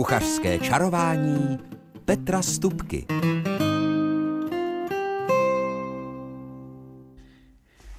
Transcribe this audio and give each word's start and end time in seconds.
Kuchařské 0.00 0.58
čarování 0.58 1.58
Petra 2.04 2.42
Stupky. 2.42 3.06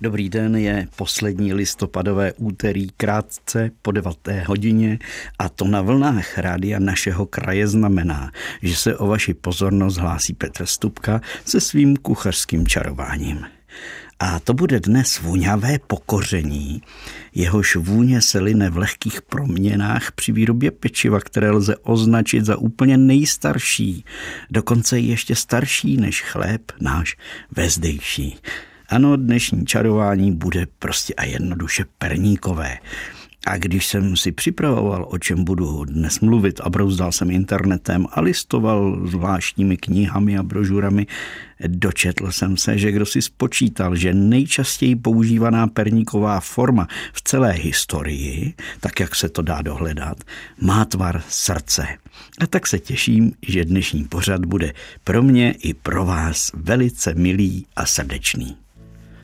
Dobrý 0.02 0.30
den, 0.30 0.56
je 0.56 0.88
poslední 0.96 1.54
listopadové 1.54 2.34
úterý 2.34 2.90
krátce 2.98 3.72
po 3.82 3.92
9. 3.92 4.14
hodině 4.46 5.00
a 5.40 5.50
to 5.50 5.66
na 5.66 5.82
vlnách 5.82 6.38
rádia 6.38 6.80
našeho 6.80 7.26
kraje 7.26 7.68
znamená, 7.68 8.32
že 8.62 8.76
se 8.76 8.98
o 8.98 9.08
vaši 9.08 9.34
pozornost 9.34 9.98
hlásí 9.98 10.34
Petr 10.34 10.66
Stupka 10.66 11.22
se 11.46 11.62
svým 11.62 11.98
kuchařským 11.98 12.68
čarováním. 12.68 13.46
A 14.22 14.40
to 14.40 14.54
bude 14.54 14.80
dnes 14.80 15.20
vůňavé 15.20 15.80
pokoření. 15.88 16.82
Jehož 17.36 17.76
vůně 17.76 18.22
se 18.22 18.40
line 18.40 18.70
v 18.70 18.78
lehkých 18.78 19.22
proměnách 19.22 20.12
při 20.12 20.32
výrobě 20.32 20.72
pečiva, 20.72 21.20
které 21.20 21.52
lze 21.52 21.76
označit 21.78 22.46
za 22.46 22.58
úplně 22.58 22.98
nejstarší, 22.98 24.06
dokonce 24.52 25.00
ještě 25.00 25.36
starší 25.36 25.98
než 25.98 26.22
chléb 26.22 26.72
náš 26.82 27.18
vezdejší. 27.52 28.38
Ano, 28.90 29.18
dnešní 29.18 29.66
čarování 29.66 30.32
bude 30.32 30.68
prostě 30.80 31.14
a 31.14 31.24
jednoduše 31.24 31.86
perníkové. 31.98 32.78
A 33.48 33.58
když 33.58 33.88
jsem 33.88 34.16
si 34.16 34.32
připravoval, 34.32 35.06
o 35.10 35.18
čem 35.18 35.44
budu 35.44 35.86
dnes 35.86 36.20
mluvit 36.20 36.62
a 36.64 36.70
brouzdal 36.70 37.12
jsem 37.12 37.32
internetem 37.32 38.08
a 38.12 38.22
listoval 38.22 39.08
zvláštními 39.08 39.78
knihami 39.78 40.38
a 40.38 40.44
brožurami, 40.44 41.08
dočetl 41.68 42.32
jsem 42.32 42.58
se, 42.58 42.78
že 42.78 42.92
kdo 42.92 43.06
si 43.06 43.22
spočítal, 43.22 43.96
že 43.96 44.14
nejčastěji 44.14 44.96
používaná 44.96 45.68
perníková 45.68 46.40
forma 46.40 46.88
v 47.14 47.22
celé 47.22 47.52
historii, 47.52 48.54
tak 48.80 49.00
jak 49.00 49.16
se 49.16 49.30
to 49.30 49.42
dá 49.42 49.62
dohledat, 49.62 50.18
má 50.60 50.86
tvar 50.86 51.22
srdce. 51.30 51.88
A 52.40 52.48
tak 52.48 52.68
se 52.68 52.80
těším, 52.80 53.34
že 53.42 53.66
dnešní 53.66 54.04
pořad 54.04 54.46
bude 54.46 54.74
pro 55.04 55.24
mě 55.24 55.52
i 55.52 55.74
pro 55.74 56.06
vás 56.06 56.52
velice 56.54 57.14
milý 57.14 57.66
a 57.76 57.86
srdečný. 57.86 58.58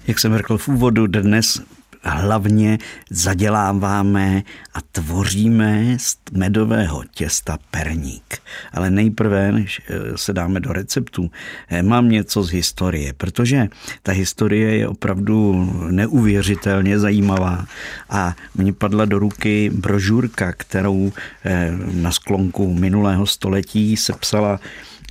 Jak 0.08 0.20
jsem 0.20 0.38
řekl 0.38 0.58
v 0.58 0.68
úvodu, 0.68 1.08
dnes 1.08 1.62
hlavně 2.10 2.78
zaděláváme 3.10 4.44
a 4.74 4.82
tvoříme 4.92 5.98
z 6.00 6.18
medového 6.32 7.04
těsta 7.12 7.58
perník. 7.72 8.38
Ale 8.74 8.90
nejprve, 8.90 9.52
než 9.52 9.82
eh, 9.90 10.18
se 10.18 10.34
dáme 10.34 10.60
do 10.60 10.74
receptu, 10.74 11.32
eh, 11.70 11.84
mám 11.84 12.10
něco 12.10 12.44
z 12.44 12.50
historie, 12.50 13.14
protože 13.14 13.68
ta 14.04 14.12
historie 14.12 14.78
je 14.78 14.88
opravdu 14.88 15.54
neuvěřitelně 15.92 17.00
zajímavá 17.00 17.66
a 18.10 18.36
mně 18.56 18.74
padla 18.74 19.06
do 19.06 19.20
ruky 19.20 19.72
brožurka, 19.74 20.54
kterou 20.58 21.12
eh, 21.46 21.72
na 21.92 22.12
sklonku 22.12 22.74
minulého 22.74 23.26
století 23.26 23.98
sepsala 23.98 24.60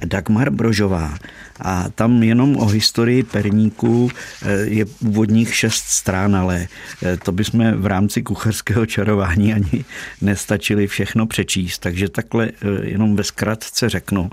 Dagmar 0.05 0.51
Brožová. 0.51 1.19
A 1.61 1.89
tam 1.95 2.23
jenom 2.23 2.57
o 2.57 2.67
historii 2.67 3.23
perníku 3.23 4.11
eh, 4.43 4.53
je 4.53 4.85
úvodních 5.01 5.55
šest 5.55 5.85
strán, 5.85 6.37
ale 6.37 6.69
eh, 7.03 7.17
to 7.17 7.33
bychom 7.33 7.73
v 7.73 7.87
rámci 7.87 8.23
kuchařského 8.23 8.87
čarování 8.87 9.55
ani 9.55 9.85
nestačili 10.21 10.87
všechno 10.87 11.27
přečíst. 11.27 11.79
Takže 11.79 12.09
takhle 12.09 12.49
eh, 12.49 12.87
jenom 12.87 13.17
ve 13.17 13.25
zkratce 13.25 13.89
řeknu, 13.89 14.31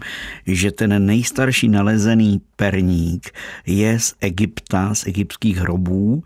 že 0.47 0.72
ten 0.72 1.06
nejstarší 1.06 1.69
nalezený 1.69 2.41
perník 2.56 3.31
je 3.66 4.00
z 4.00 4.14
Egypta, 4.19 4.95
z 4.95 5.08
egyptských 5.08 5.58
hrobů 5.58 6.23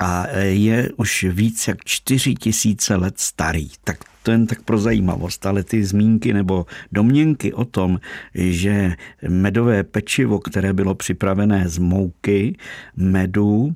a 0.00 0.26
je 0.40 0.90
už 0.96 1.24
víc 1.30 1.68
jak 1.68 1.84
čtyři 1.84 2.34
tisíce 2.34 2.96
let 2.96 3.14
starý. 3.16 3.68
Tak 3.84 3.98
to 4.22 4.30
jen 4.30 4.46
tak 4.46 4.62
pro 4.62 4.78
zajímavost, 4.78 5.46
ale 5.46 5.64
ty 5.64 5.84
zmínky 5.84 6.32
nebo 6.32 6.66
domněnky 6.92 7.52
o 7.52 7.64
tom, 7.64 8.00
že 8.34 8.96
medové 9.28 9.84
pečivo, 9.84 10.38
které 10.38 10.72
bylo 10.72 10.94
připravené 10.94 11.68
z 11.68 11.78
mouky, 11.78 12.56
medu 12.96 13.74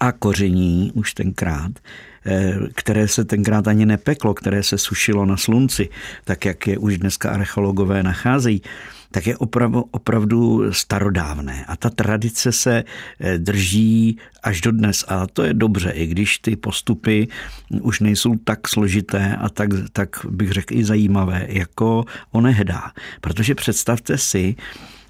a 0.00 0.12
koření 0.12 0.92
už 0.94 1.14
tenkrát, 1.14 1.72
eh, 2.26 2.54
které 2.74 3.08
se 3.08 3.24
tenkrát 3.24 3.68
ani 3.68 3.86
nepeklo, 3.86 4.34
které 4.34 4.62
se 4.62 4.78
sušilo 4.78 5.26
na 5.26 5.36
slunci, 5.36 5.88
tak 6.24 6.44
jak 6.44 6.66
je 6.66 6.78
už 6.78 6.98
dneska 6.98 7.30
archeologové 7.30 8.02
nacházejí, 8.02 8.62
tak 9.14 9.26
je 9.26 9.36
opravdu, 9.36 9.84
opravdu 9.90 10.72
starodávné. 10.72 11.64
A 11.68 11.76
ta 11.76 11.90
tradice 11.90 12.52
se 12.52 12.84
eh, 13.20 13.38
drží 13.38 14.18
až 14.42 14.60
do 14.60 14.72
dnes. 14.72 15.04
A 15.08 15.26
to 15.26 15.42
je 15.42 15.54
dobře, 15.54 15.90
i 15.90 16.06
když 16.06 16.38
ty 16.38 16.56
postupy 16.56 17.28
už 17.80 18.00
nejsou 18.00 18.34
tak 18.44 18.68
složité 18.68 19.36
a 19.36 19.48
tak, 19.48 19.70
tak 19.92 20.26
bych 20.28 20.50
řekl 20.50 20.74
i 20.74 20.84
zajímavé, 20.84 21.46
jako 21.48 22.04
onehdá. 22.32 22.92
Protože 23.20 23.54
představte 23.54 24.18
si, 24.18 24.56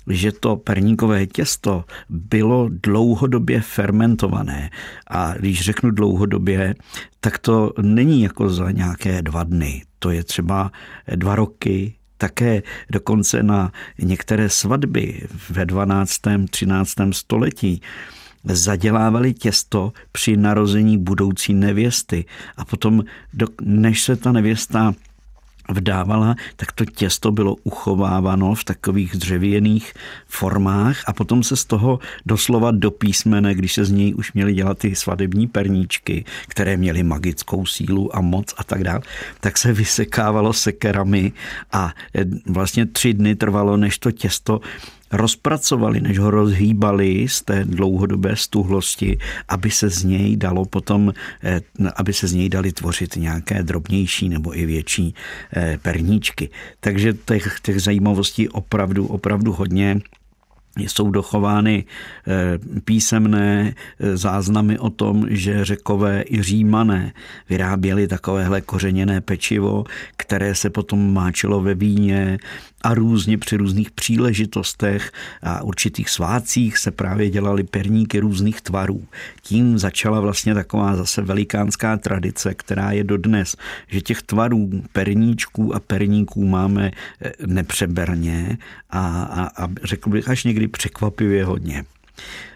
že 0.08 0.32
to 0.32 0.56
perníkové 0.56 1.26
těsto 1.26 1.84
bylo 2.08 2.68
dlouhodobě 2.68 3.60
fermentované. 3.60 4.70
A 5.10 5.34
když 5.34 5.60
řeknu 5.60 5.90
dlouhodobě, 5.90 6.74
tak 7.20 7.38
to 7.38 7.72
není 7.82 8.22
jako 8.22 8.50
za 8.50 8.70
nějaké 8.70 9.22
dva 9.22 9.44
dny. 9.44 9.82
To 9.98 10.10
je 10.10 10.24
třeba 10.24 10.72
dva 11.14 11.34
roky, 11.34 11.94
také 12.16 12.62
dokonce 12.90 13.42
na 13.42 13.72
některé 13.98 14.48
svatby 14.48 15.26
ve 15.50 15.66
12. 15.66 16.20
13. 16.50 16.92
století 17.12 17.80
zadělávali 18.44 19.34
těsto 19.34 19.92
při 20.12 20.36
narození 20.36 20.98
budoucí 20.98 21.54
nevěsty. 21.54 22.24
A 22.56 22.64
potom, 22.64 23.04
než 23.62 24.02
se 24.02 24.16
ta 24.16 24.32
nevěsta 24.32 24.94
vdávala, 25.68 26.34
tak 26.56 26.72
to 26.72 26.84
těsto 26.84 27.32
bylo 27.32 27.56
uchováváno 27.64 28.54
v 28.54 28.64
takových 28.64 29.16
dřevěných 29.16 29.94
formách 30.26 31.02
a 31.06 31.12
potom 31.12 31.42
se 31.42 31.56
z 31.56 31.64
toho 31.64 31.98
doslova 32.26 32.70
do 32.70 32.90
písmene, 32.90 33.54
když 33.54 33.72
se 33.72 33.84
z 33.84 33.90
něj 33.90 34.14
už 34.14 34.32
měly 34.32 34.54
dělat 34.54 34.78
ty 34.78 34.94
svadební 34.94 35.46
perníčky, 35.46 36.24
které 36.48 36.76
měly 36.76 37.02
magickou 37.02 37.66
sílu 37.66 38.16
a 38.16 38.20
moc 38.20 38.54
a 38.56 38.64
tak 38.64 38.84
dále, 38.84 39.00
tak 39.40 39.58
se 39.58 39.72
vysekávalo 39.72 40.52
sekerami 40.52 41.32
a 41.72 41.92
vlastně 42.46 42.86
tři 42.86 43.14
dny 43.14 43.36
trvalo, 43.36 43.76
než 43.76 43.98
to 43.98 44.10
těsto 44.10 44.60
rozpracovali, 45.12 46.00
než 46.00 46.18
ho 46.18 46.30
rozhýbali 46.30 47.28
z 47.28 47.42
té 47.42 47.64
dlouhodobé 47.64 48.36
stuhlosti, 48.36 49.18
aby 49.48 49.70
se 49.70 49.90
z 49.90 50.04
něj 50.04 50.36
dalo 50.36 50.64
potom, 50.64 51.12
eh, 51.42 51.60
aby 51.96 52.12
se 52.12 52.26
z 52.26 52.32
něj 52.32 52.48
dali 52.48 52.72
tvořit 52.72 53.16
nějaké 53.16 53.62
drobnější 53.62 54.28
nebo 54.28 54.58
i 54.58 54.66
větší 54.66 55.14
eh, 55.56 55.78
perníčky. 55.82 56.50
Takže 56.80 57.12
těch, 57.24 57.60
těch 57.62 57.82
zajímavostí 57.82 58.48
opravdu, 58.48 59.06
opravdu 59.06 59.52
hodně 59.52 60.00
jsou 60.76 61.10
dochovány 61.10 61.84
eh, 62.26 62.58
písemné 62.84 63.74
záznamy 64.14 64.78
o 64.78 64.90
tom, 64.90 65.26
že 65.28 65.64
řekové 65.64 66.24
i 66.26 66.42
římané 66.42 67.12
vyráběli 67.48 68.08
takovéhle 68.08 68.60
kořeněné 68.60 69.20
pečivo, 69.20 69.84
které 70.16 70.54
se 70.54 70.70
potom 70.70 71.12
máčilo 71.12 71.60
ve 71.60 71.74
víně 71.74 72.38
a 72.84 72.94
různě 72.94 73.38
při 73.38 73.56
různých 73.56 73.90
příležitostech 73.90 75.12
a 75.42 75.62
určitých 75.62 76.10
svácích 76.10 76.78
se 76.78 76.90
právě 76.90 77.30
dělaly 77.30 77.64
perníky 77.64 78.18
různých 78.18 78.60
tvarů. 78.60 79.04
Tím 79.42 79.78
začala 79.78 80.20
vlastně 80.20 80.54
taková 80.54 80.96
zase 80.96 81.22
velikánská 81.22 81.96
tradice, 81.96 82.54
která 82.54 82.92
je 82.92 83.04
dodnes, 83.04 83.56
že 83.88 84.00
těch 84.00 84.22
tvarů 84.22 84.70
perníčků 84.92 85.74
a 85.74 85.80
perníků 85.80 86.46
máme 86.46 86.90
eh, 87.20 87.32
nepřeberně 87.46 88.58
a, 88.90 89.22
a, 89.22 89.64
a 89.64 89.68
řekl 89.82 90.10
bych 90.10 90.28
až 90.28 90.44
někdy 90.44 90.63
překvapivě 90.68 91.44
hodně. 91.44 91.84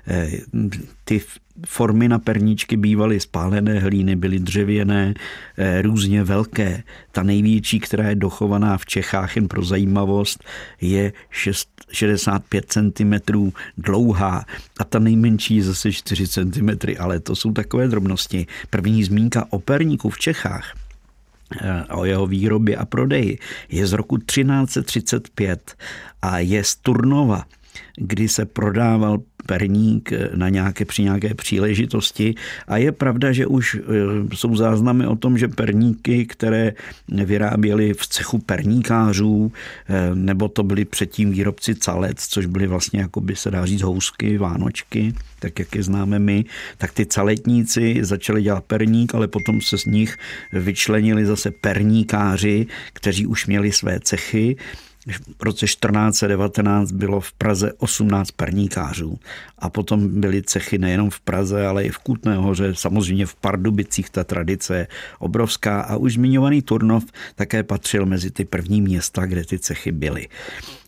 Eh, 0.09 0.31
ty 1.05 1.21
formy 1.67 2.09
na 2.09 2.19
perníčky 2.19 2.77
bývaly 2.77 3.21
spálené 3.21 3.79
hlíny, 3.79 4.17
byly 4.17 4.39
dřevěné, 4.39 5.15
eh, 5.59 5.83
různě 5.83 6.25
velké. 6.25 6.83
Ta 7.13 7.23
největší, 7.23 7.81
která 7.81 8.09
je 8.09 8.15
dochovaná 8.15 8.79
v 8.79 8.87
Čechách 8.87 9.37
jen 9.37 9.49
pro 9.49 9.65
zajímavost, 9.65 10.44
je 10.81 11.12
6, 11.31 11.69
65 11.93 12.73
cm 12.73 13.15
dlouhá 13.79 14.44
a 14.79 14.85
ta 14.85 14.99
nejmenší 14.99 15.56
je 15.56 15.62
zase 15.62 15.93
4 15.93 16.29
cm, 16.29 16.71
ale 16.99 17.21
to 17.21 17.37
jsou 17.37 17.53
takové 17.53 17.88
drobnosti. 17.88 18.47
První 18.71 19.05
zmínka 19.05 19.47
o 19.50 19.59
perníku 19.59 20.11
v 20.11 20.19
Čechách 20.19 20.75
eh, 21.61 21.85
o 21.85 22.05
jeho 22.05 22.27
výrobě 22.27 22.77
a 22.77 22.85
prodeji 22.85 23.38
je 23.69 23.87
z 23.87 23.93
roku 23.93 24.17
1335 24.19 25.75
a 26.23 26.38
je 26.38 26.65
z 26.65 26.77
Turnova 26.77 27.44
kdy 27.97 28.29
se 28.29 28.45
prodával 28.45 29.19
perník 29.47 30.13
na 30.35 30.49
nějaké, 30.49 30.85
při 30.85 31.03
nějaké 31.03 31.35
příležitosti. 31.35 32.35
A 32.69 32.77
je 32.77 32.93
pravda, 32.93 33.33
že 33.33 33.47
už 33.47 33.81
jsou 34.35 34.57
záznamy 34.57 35.07
o 35.07 35.17
tom, 35.17 35.39
že 35.39 35.49
perníky, 35.49 36.27
které 36.27 36.73
vyráběli 37.09 37.95
v 37.95 38.07
cechu 38.07 38.39
perníkářů, 38.39 39.53
nebo 40.15 40.49
to 40.49 40.63
byli 40.63 40.85
předtím 40.85 41.31
výrobci 41.31 41.75
calec, 41.75 42.27
což 42.27 42.47
byly 42.47 42.67
vlastně, 42.67 43.01
jako 43.01 43.21
by 43.21 43.37
se 43.37 43.51
dá 43.51 43.67
říct, 43.67 43.83
housky, 43.83 44.39
vánočky, 44.39 45.15
tak 45.39 45.59
jak 45.59 45.75
je 45.75 45.83
známe 45.83 46.19
my, 46.19 46.45
tak 46.79 46.93
ty 46.93 47.07
caletníci 47.07 47.99
začali 48.01 48.43
dělat 48.43 48.65
perník, 48.65 49.15
ale 49.15 49.29
potom 49.29 49.61
se 49.61 49.79
z 49.79 49.85
nich 49.85 50.17
vyčlenili 50.53 51.27
zase 51.27 51.51
perníkáři, 51.51 52.67
kteří 52.93 53.27
už 53.27 53.47
měli 53.47 53.73
své 53.73 54.01
cechy 54.01 54.57
v 55.12 55.43
roce 55.43 55.66
1419 55.66 56.93
bylo 56.93 57.20
v 57.20 57.32
Praze 57.32 57.72
18 57.78 58.31
perníkářů 58.31 59.19
a 59.58 59.70
potom 59.70 60.20
byly 60.20 60.43
cechy 60.43 60.78
nejenom 60.78 61.10
v 61.10 61.20
Praze, 61.20 61.66
ale 61.66 61.84
i 61.84 61.90
v 61.90 61.99
Kutné 61.99 62.37
hoře, 62.37 62.75
samozřejmě 62.75 63.26
v 63.26 63.34
Pardubicích 63.34 64.10
ta 64.10 64.25
tradice 64.25 64.76
je 64.76 64.88
obrovská 65.19 65.81
a 65.81 65.96
už 65.96 66.14
zmiňovaný 66.14 66.62
Turnov 66.62 67.05
také 67.34 67.62
patřil 67.62 68.06
mezi 68.06 68.31
ty 68.31 68.44
první 68.44 68.81
města, 68.81 69.26
kde 69.26 69.44
ty 69.44 69.58
cechy 69.58 69.93
byly. 69.93 70.28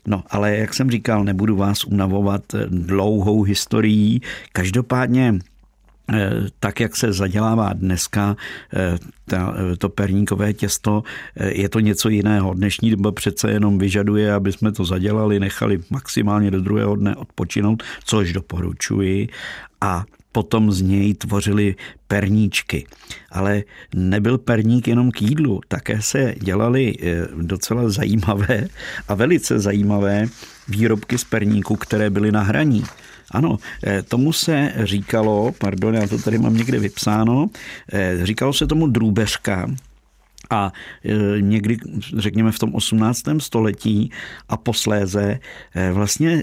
No, 0.07 0.25
ale 0.31 0.57
jak 0.57 0.75
jsem 0.75 0.91
říkal, 0.91 1.25
nebudu 1.25 1.57
vás 1.57 1.85
unavovat 1.85 2.43
dlouhou 2.69 3.43
historií. 3.43 4.21
Každopádně 4.53 5.39
tak, 6.61 6.81
jak 6.81 6.97
se 6.97 7.13
zadělává 7.13 7.73
dneska 7.73 8.37
eh, 8.75 8.99
eh, 9.33 9.77
to 9.77 9.89
perníkové 9.89 10.53
těsto, 10.53 11.03
je 11.37 11.69
to 11.69 11.81
něco 11.81 12.09
jiného. 12.09 12.55
Dnešní 12.55 12.91
doba 12.91 13.13
přece 13.13 13.51
jenom 13.51 13.79
vyžaduje, 13.79 14.33
aby 14.33 14.53
jsme 14.53 14.73
to 14.73 14.85
zadělali, 14.85 15.41
nechali 15.41 15.81
maximálně 15.91 16.51
do 16.51 16.61
druhého 16.61 16.97
dne 16.97 17.17
odpočinout, 17.17 17.83
což 18.05 18.33
doporučuji. 18.33 19.29
A 19.81 20.05
potom 20.33 20.73
z 20.73 20.83
něj 20.83 21.15
tvořili 21.15 21.75
perníčky. 22.09 22.87
Ale 23.33 23.63
nebyl 23.95 24.39
perník 24.39 24.89
jenom 24.89 25.11
k 25.11 25.23
jídlu, 25.23 25.61
také 25.69 26.03
se 26.03 26.35
dělali 26.41 26.95
docela 27.41 27.91
zajímavé 27.91 28.69
a 29.09 29.15
velice 29.15 29.59
zajímavé 29.59 30.27
výrobky 30.69 31.19
z 31.19 31.25
perníku, 31.25 31.77
které 31.77 32.11
byly 32.11 32.33
na 32.33 32.43
hraní. 32.43 32.85
Ano, 33.31 33.59
eh, 33.87 34.03
tomu 34.03 34.33
se 34.33 34.73
říkalo, 34.83 35.53
pardon, 35.59 35.95
já 35.95 36.07
to 36.07 36.19
tady 36.19 36.39
mám 36.39 36.57
někde 36.57 36.79
vypsáno, 36.79 37.51
eh, 37.93 38.19
říkalo 38.23 38.53
se 38.53 38.67
tomu 38.67 38.87
drůbeřka, 38.87 39.71
a 40.51 40.73
eh, 41.05 41.41
někdy, 41.41 41.77
řekněme 42.17 42.53
v 42.53 42.59
tom 42.59 42.75
18. 42.75 43.41
století 43.41 44.11
a 44.49 44.57
posléze 44.57 45.39
vlastně 45.93 46.43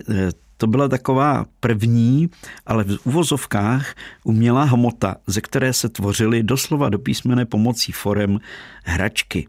to 0.58 0.68
byla 0.68 0.88
taková 0.88 1.46
první, 1.60 2.30
ale 2.66 2.84
v 2.84 2.98
uvozovkách 3.04 3.96
umělá 4.24 4.64
hmota, 4.64 5.16
ze 5.28 5.42
které 5.42 5.74
se 5.74 5.90
tvořily 5.90 6.44
doslova 6.44 6.90
do 6.90 7.00
písmene 7.00 7.46
pomocí 7.46 7.92
forem 7.92 8.40
hračky. 8.84 9.48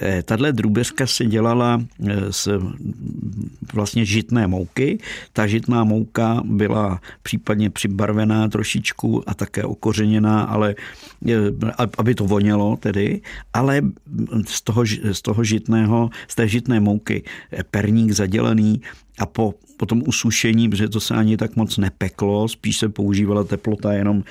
Eh, 0.00 0.22
Tahle 0.22 0.52
drůbeřka 0.52 1.06
se 1.06 1.26
dělala 1.26 1.82
eh, 2.08 2.32
z 2.32 2.48
vlastně 3.72 4.04
žitné 4.04 4.46
mouky. 4.46 4.98
Ta 5.32 5.46
žitná 5.46 5.84
mouka 5.84 6.42
byla 6.44 7.00
případně 7.22 7.70
přibarvená 7.70 8.48
trošičku 8.48 9.22
a 9.26 9.34
také 9.34 9.64
okořeněná, 9.64 10.42
ale 10.42 10.74
eh, 11.28 11.34
aby 11.98 12.14
to 12.14 12.24
vonělo 12.24 12.76
tedy, 12.76 13.20
ale 13.52 13.82
z 14.46 14.62
toho, 14.62 14.84
z 15.12 15.22
toho 15.22 15.44
žitného, 15.44 16.10
z 16.28 16.34
té 16.34 16.48
žitné 16.48 16.80
mouky 16.80 17.22
perník 17.70 18.12
zadělený 18.12 18.80
a 19.18 19.26
po, 19.26 19.54
po 19.76 19.86
tom 19.86 20.02
usušení, 20.06 20.68
protože 20.68 20.88
to 20.88 21.00
se 21.00 21.14
ani 21.14 21.36
tak 21.36 21.56
moc 21.56 21.76
nepeklo, 21.76 22.48
spíš 22.48 22.78
se 22.78 22.88
používala 22.88 23.44
teplota 23.44 23.92
jenom 23.92 24.24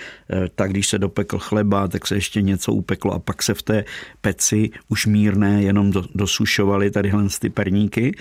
tak, 0.56 0.72
když 0.72 0.88
se 0.88 1.00
dopekl 1.00 1.40
chleba, 1.40 1.88
tak 1.88 2.08
se 2.08 2.16
ještě 2.16 2.42
něco 2.42 2.74
upeklo 2.74 3.14
a 3.14 3.20
pak 3.20 3.44
se 3.44 3.54
v 3.54 3.62
té 3.62 3.86
peci 4.22 4.70
už 4.90 5.06
mírné 5.06 5.64
jenom 5.64 5.92
dosušovali 6.16 6.92
tadyhle 6.92 7.28
ty 7.40 7.50
perníky. 7.50 8.16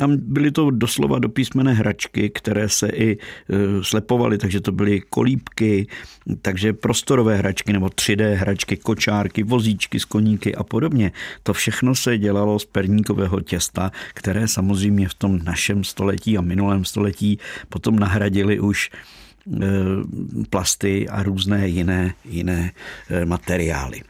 A 0.00 0.06
byly 0.06 0.50
to 0.50 0.70
doslova 0.70 1.18
do 1.18 1.28
písmené 1.28 1.72
hračky, 1.72 2.30
které 2.30 2.68
se 2.68 2.88
i 2.88 3.12
e, 3.12 3.18
slepovaly, 3.82 4.38
takže 4.38 4.60
to 4.60 4.72
byly 4.72 5.00
kolípky, 5.00 5.86
takže 6.42 6.72
prostorové 6.72 7.36
hračky 7.36 7.72
nebo 7.72 7.86
3D 7.86 8.34
hračky, 8.34 8.76
kočárky, 8.76 9.42
vozíčky 9.42 10.00
z 10.00 10.04
koníky 10.04 10.54
a 10.54 10.62
podobně. 10.62 11.12
To 11.42 11.52
všechno 11.52 11.94
se 11.94 12.18
dělalo 12.18 12.58
z 12.58 12.64
perníkového 12.64 13.40
těsta, 13.40 13.92
které 14.14 14.48
samozřejmě 14.48 15.08
v 15.08 15.14
tom 15.14 15.44
našem 15.44 15.84
století 15.84 16.38
a 16.38 16.40
minulém 16.40 16.84
století 16.84 17.38
potom 17.68 17.98
nahradili 17.98 18.60
už 18.60 18.90
e, 18.90 19.66
plasty 20.50 21.08
a 21.08 21.22
různé 21.22 21.68
jiné, 21.68 22.14
jiné 22.24 22.72
e, 23.10 23.24
materiály 23.24 24.02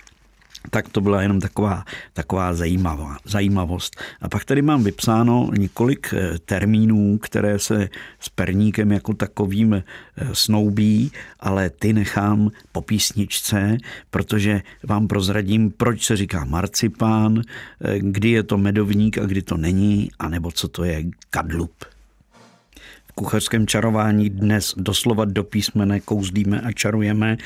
tak 0.70 0.88
to 0.88 1.00
byla 1.00 1.22
jenom 1.22 1.40
taková, 1.40 1.84
taková 2.12 2.54
zajímavá, 2.54 3.16
zajímavost. 3.24 4.00
A 4.20 4.28
pak 4.28 4.44
tady 4.44 4.62
mám 4.62 4.84
vypsáno 4.84 5.50
několik 5.58 6.14
eh, 6.14 6.38
termínů, 6.44 7.18
které 7.18 7.58
se 7.58 7.88
s 8.20 8.28
perníkem 8.28 8.92
jako 8.92 9.14
takovým 9.14 9.74
eh, 9.74 9.82
snoubí, 10.32 11.12
ale 11.40 11.70
ty 11.70 11.92
nechám 11.92 12.50
po 12.72 12.80
písničce, 12.80 13.76
protože 14.10 14.62
vám 14.82 15.08
prozradím, 15.08 15.70
proč 15.70 16.04
se 16.04 16.16
říká 16.16 16.44
marcipán, 16.44 17.42
eh, 17.80 17.98
kdy 17.98 18.30
je 18.30 18.42
to 18.42 18.58
medovník 18.58 19.18
a 19.18 19.26
kdy 19.26 19.42
to 19.42 19.56
není, 19.56 20.10
anebo 20.18 20.50
co 20.50 20.68
to 20.68 20.84
je 20.84 21.04
kadlup 21.30 21.95
kuchařském 23.18 23.66
čarování 23.66 24.30
dnes 24.30 24.74
doslova 24.76 25.24
do 25.24 25.44
písmene 25.44 26.00
kouzlíme 26.00 26.60
a 26.60 26.72
čarujeme 26.72 27.36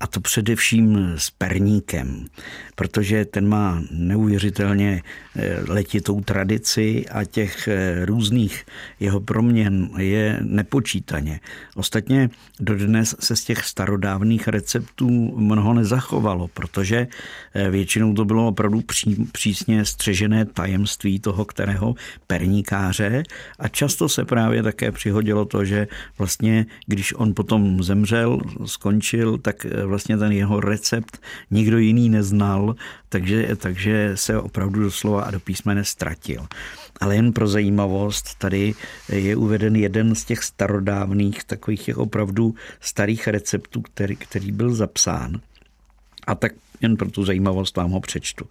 a 0.00 0.06
to 0.06 0.20
především 0.20 1.14
s 1.16 1.30
perníkem, 1.30 2.26
protože 2.74 3.24
ten 3.24 3.48
má 3.48 3.82
neuvěřitelně 3.90 5.02
eh, 5.36 5.58
letitou 5.68 6.20
tradici 6.20 7.04
a 7.08 7.24
těch 7.24 7.68
eh, 7.68 8.04
různých 8.04 8.66
jeho 9.00 9.20
proměn 9.20 9.90
je 9.98 10.38
nepočítaně. 10.42 11.40
Ostatně 11.74 12.30
dodnes 12.60 13.14
se 13.20 13.36
z 13.36 13.44
těch 13.44 13.64
starodávných 13.64 14.48
receptů 14.48 15.34
mnoho 15.36 15.74
nezachovalo, 15.74 16.48
protože 16.48 17.06
eh, 17.54 17.70
většinou 17.70 18.14
to 18.14 18.24
bylo 18.24 18.48
opravdu 18.48 18.80
pří, 18.80 19.26
přísně 19.32 19.84
střežené 19.84 20.44
tajemství 20.44 21.20
toho, 21.20 21.44
kterého 21.44 21.94
perníkáře 22.26 23.22
a 23.58 23.68
často 23.68 24.08
se 24.08 24.24
právě 24.24 24.62
také 24.62 24.92
přihodilo 25.20 25.44
to, 25.44 25.64
že 25.64 25.88
vlastně, 26.18 26.66
když 26.86 27.12
on 27.12 27.34
potom 27.34 27.82
zemřel, 27.82 28.40
skončil, 28.64 29.38
tak 29.38 29.66
vlastně 29.84 30.16
ten 30.16 30.32
jeho 30.32 30.60
recept 30.60 31.20
nikdo 31.50 31.78
jiný 31.78 32.08
neznal, 32.08 32.74
takže, 33.08 33.56
takže 33.56 34.12
se 34.14 34.38
opravdu 34.38 34.82
doslova 34.82 35.22
a 35.22 35.30
do 35.30 35.40
písmene 35.40 35.84
ztratil. 35.84 36.46
Ale 37.00 37.16
jen 37.16 37.32
pro 37.32 37.48
zajímavost, 37.48 38.34
tady 38.38 38.74
je 39.08 39.36
uveden 39.36 39.76
jeden 39.76 40.14
z 40.14 40.24
těch 40.24 40.42
starodávných, 40.44 41.44
takových 41.44 41.82
těch 41.84 41.98
opravdu 41.98 42.54
starých 42.80 43.28
receptů, 43.28 43.82
který, 43.82 44.16
který 44.16 44.52
byl 44.52 44.74
zapsán. 44.74 45.40
A 46.26 46.34
tak 46.34 46.52
jen 46.80 46.96
pro 46.96 47.10
tu 47.10 47.24
zajímavost 47.24 47.76
vám 47.76 47.90
ho 47.90 48.00
přečtu. 48.00 48.48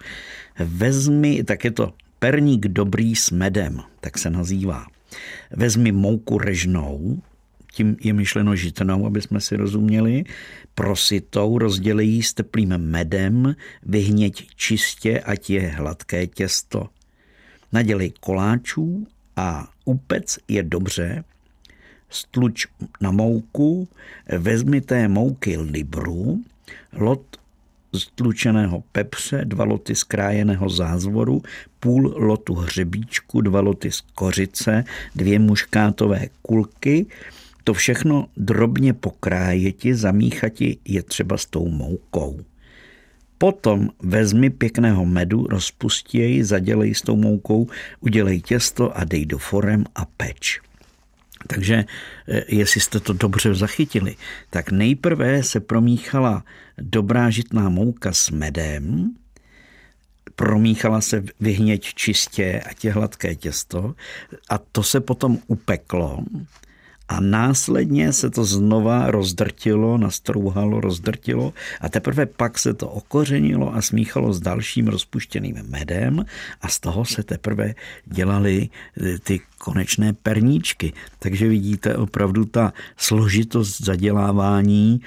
Vezmi, 0.60 1.44
tak 1.44 1.66
je 1.66 1.72
to 1.72 1.94
perník 2.20 2.68
dobrý 2.68 3.16
s 3.16 3.32
medem, 3.32 3.82
tak 4.02 4.18
se 4.18 4.30
nazývá. 4.30 4.99
Vezmi 5.52 5.92
mouku 5.92 6.38
režnou, 6.38 7.22
tím 7.74 7.98
je 8.02 8.14
myšleno 8.14 8.56
žitnou, 8.56 9.06
aby 9.06 9.22
jsme 9.22 9.42
si 9.42 9.56
rozuměli, 9.56 10.24
prositou, 10.76 11.58
rozdělí 11.58 12.24
s 12.24 12.34
teplým 12.34 12.78
medem, 12.78 13.56
vyhněť 13.84 14.48
čistě, 14.56 15.20
ať 15.20 15.50
je 15.50 15.68
hladké 15.68 16.28
těsto. 16.28 16.90
Nadělej 17.72 18.12
koláčů 18.20 19.08
a 19.36 19.68
upec 19.86 20.40
je 20.48 20.64
dobře, 20.64 21.24
stluč 22.10 22.68
na 23.02 23.12
mouku, 23.12 23.88
vezmi 24.38 24.82
té 24.82 25.08
mouky 25.08 25.58
libru, 25.58 26.44
lot 26.94 27.38
stlučeného 27.96 28.84
pepře, 28.92 29.46
dva 29.46 29.64
loty 29.64 29.96
skrájeného 29.96 30.70
zázvoru, 30.70 31.42
půl 31.80 32.14
lotu 32.16 32.54
hřebíčku, 32.54 33.42
dva 33.42 33.62
loty 33.62 33.92
z 33.92 34.02
kořice, 34.02 34.84
dvě 35.16 35.40
muškátové 35.40 36.28
kulky, 36.42 37.06
to 37.64 37.74
všechno 37.74 38.28
drobně 38.38 38.94
pokrájeti, 38.94 39.96
zamíchati 39.96 40.78
je 40.86 41.04
třeba 41.04 41.38
s 41.38 41.46
tou 41.46 41.68
moukou. 41.68 42.40
Potom 43.38 43.90
vezmi 44.00 44.50
pěkného 44.50 45.06
medu, 45.06 45.48
rozpusti 45.48 46.18
jej, 46.18 46.44
zadělej 46.44 46.96
s 46.96 47.02
tou 47.02 47.16
moukou, 47.16 47.68
udělej 48.00 48.42
těsto 48.42 48.98
a 48.98 49.04
dej 49.04 49.26
do 49.26 49.38
forem 49.38 49.84
a 49.96 50.06
peč. 50.06 50.62
Takže 51.48 51.86
eh, 52.28 52.44
jestli 52.48 52.82
jste 52.82 53.00
to 53.00 53.14
dobře 53.14 53.56
zachytili, 53.56 54.16
tak 54.50 54.72
nejprve 54.72 55.44
se 55.44 55.60
promíchala 55.60 56.44
dobrá 56.78 57.30
žitná 57.30 57.70
mouka 57.70 58.14
s 58.14 58.30
medem, 58.30 59.16
promíchala 60.36 61.02
se 61.02 61.24
vyhněť 61.40 61.94
čistě 61.94 62.62
a 62.70 62.74
tě 62.74 62.92
hladké 62.92 63.36
těsto 63.36 63.96
a 64.50 64.58
to 64.58 64.84
se 64.84 65.00
potom 65.00 65.40
upeklo 65.48 66.24
a 67.10 67.20
následně 67.20 68.14
se 68.14 68.30
to 68.30 68.46
znova 68.46 69.12
rozdrtilo, 69.12 69.98
nastrouhalo, 69.98 70.82
rozdrtilo 70.82 71.54
a 71.82 71.90
teprve 71.90 72.26
pak 72.26 72.60
se 72.60 72.74
to 72.74 72.90
okořenilo 72.90 73.76
a 73.76 73.82
smíchalo 73.82 74.34
s 74.34 74.40
dalším 74.40 74.88
rozpuštěným 74.88 75.56
medem 75.70 76.26
a 76.62 76.68
z 76.68 76.80
toho 76.80 77.06
se 77.06 77.24
teprve 77.24 77.76
dělaly 78.06 78.70
eh, 79.02 79.20
ty 79.20 79.42
konečné 79.58 80.14
perníčky. 80.14 80.94
Takže 81.20 81.48
vidíte 81.48 81.98
opravdu 81.98 82.46
ta 82.46 82.74
složitost 82.98 83.82
zadělávání 83.82 85.02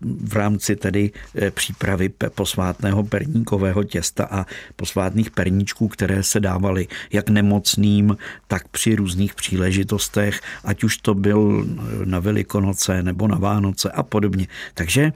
v 0.00 0.36
rámci 0.36 0.76
tedy 0.76 1.10
eh, 1.34 1.50
přípravy 1.50 2.10
posvátného 2.34 3.04
perníkového 3.04 3.84
těsta 3.84 4.24
a 4.30 4.46
posvátných 4.76 5.30
perníčků, 5.30 5.88
které 5.88 6.22
se 6.22 6.40
dávaly 6.40 6.88
jak 7.12 7.30
nemocným, 7.30 8.16
tak 8.48 8.68
při 8.68 8.94
různých 8.94 9.34
příležitostech, 9.34 10.40
ať 10.64 10.84
už 10.84 10.96
to 10.96 11.14
byl 11.14 11.64
eh, 11.66 12.06
na 12.06 12.18
Velikonoce 12.18 13.02
nebo 13.02 13.28
na 13.28 13.38
Vánoce 13.38 13.90
a 13.90 14.02
podobně. 14.02 14.46
Takže 14.74 15.12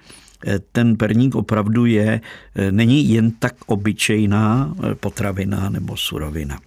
ten 0.73 0.97
perník 0.97 1.35
opravdu 1.35 1.87
je, 1.87 2.21
není 2.71 3.09
jen 3.11 3.31
tak 3.31 3.55
obyčejná 3.67 4.75
potravina 5.01 5.71
nebo 5.71 5.97
surovina. 5.97 6.59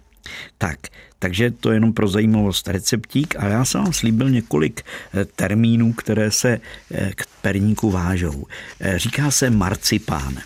Tak, 0.58 0.78
takže 1.20 1.50
to 1.50 1.70
je 1.70 1.76
jenom 1.76 1.92
pro 1.92 2.08
zajímavost 2.08 2.68
receptík 2.68 3.34
a 3.38 3.46
já 3.46 3.64
jsem 3.64 3.82
vám 3.82 3.92
slíbil 3.92 4.30
několik 4.30 4.82
eh, 4.82 5.24
termínů, 5.24 5.92
které 5.92 6.30
se 6.30 6.60
eh, 6.90 7.10
k 7.14 7.26
perníku 7.42 7.90
vážou. 7.90 8.46
Eh, 8.80 8.98
říká 8.98 9.30
se 9.30 9.50
marcipán. 9.50 10.38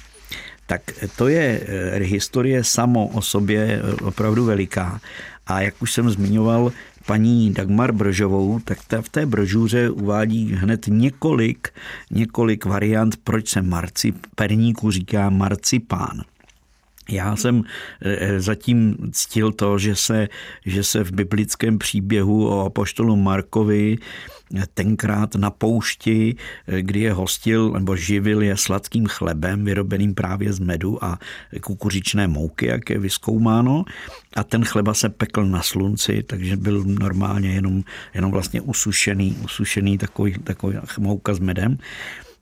Tak 0.66 0.82
to 1.16 1.28
je 1.28 1.60
historie 1.98 2.64
samo 2.64 3.06
o 3.06 3.22
sobě 3.22 3.82
opravdu 4.02 4.44
veliká. 4.44 5.00
A 5.46 5.60
jak 5.60 5.82
už 5.82 5.92
jsem 5.92 6.10
zmiňoval, 6.10 6.72
paní 7.06 7.52
Dagmar 7.52 7.92
Brožovou, 7.92 8.60
tak 8.60 8.78
ta 8.86 9.02
v 9.02 9.08
té 9.08 9.26
brožůře 9.26 9.90
uvádí 9.90 10.54
hned 10.54 10.86
několik, 10.88 11.68
několik 12.10 12.64
variant, 12.64 13.16
proč 13.16 13.48
se 13.48 13.62
marci, 13.62 14.12
perníku 14.34 14.90
říká 14.90 15.30
marcipán. 15.30 16.24
Já 17.10 17.36
jsem 17.36 17.62
eh, 18.02 18.16
eh, 18.20 18.40
zatím 18.40 18.96
ctil 19.12 19.52
to, 19.52 19.78
že 19.78 19.96
se, 19.96 20.28
že 20.66 20.84
se 20.84 21.04
v 21.04 21.12
biblickém 21.12 21.78
příběhu 21.78 22.48
o 22.48 22.66
apoštolu 22.66 23.16
Markovi 23.16 23.98
eh, 24.56 24.62
tenkrát 24.74 25.34
na 25.34 25.50
poušti, 25.50 26.36
kdy 26.80 27.00
je 27.00 27.12
hostil 27.12 27.70
nebo 27.70 27.96
živil 27.96 28.42
je 28.42 28.56
sladkým 28.56 29.06
chlebem, 29.06 29.64
vyrobeným 29.64 30.14
právě 30.14 30.52
z 30.52 30.58
medu 30.58 31.04
a 31.04 31.18
kukuřičné 31.60 32.28
mouky, 32.28 32.66
jak 32.66 32.90
je 32.90 32.98
vyskoumáno. 32.98 33.84
A 34.36 34.44
ten 34.44 34.64
chleba 34.64 34.94
se 34.94 35.08
pekl 35.08 35.44
na 35.46 35.62
slunci, 35.62 36.22
takže 36.22 36.56
byl 36.56 36.84
normálně 36.84 37.52
jenom, 37.52 37.82
jenom 38.14 38.30
vlastně 38.30 38.60
usušený, 38.60 39.36
usušený 39.44 39.98
takový, 39.98 40.34
takový 40.44 40.76
mouka 40.98 41.34
s 41.34 41.38
medem 41.38 41.78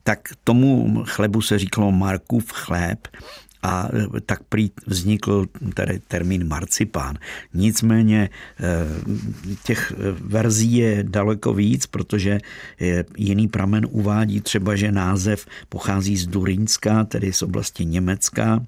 tak 0.03 0.19
tomu 0.43 1.03
chlebu 1.07 1.41
se 1.41 1.59
říkalo 1.59 1.91
Markův 1.91 2.51
chléb 2.51 3.07
a 3.63 3.89
e, 4.17 4.21
tak 4.21 4.43
prý 4.43 4.71
vznikl 4.85 5.45
tady 5.73 5.99
termín 6.07 6.47
marcipán. 6.47 7.17
Nicméně 7.53 8.29
e, 8.29 8.29
těch 9.63 9.91
e, 9.91 10.11
verzí 10.11 10.75
je 10.75 11.03
daleko 11.03 11.53
víc, 11.53 11.85
protože 11.87 12.39
jiný 13.17 13.47
pramen 13.47 13.87
uvádí 13.89 14.41
třeba, 14.41 14.75
že 14.75 14.91
název 14.91 15.45
pochází 15.69 16.17
z 16.17 16.27
Durínska, 16.27 17.03
tedy 17.03 17.33
z 17.33 17.41
oblasti 17.41 17.85
Německa, 17.85 18.65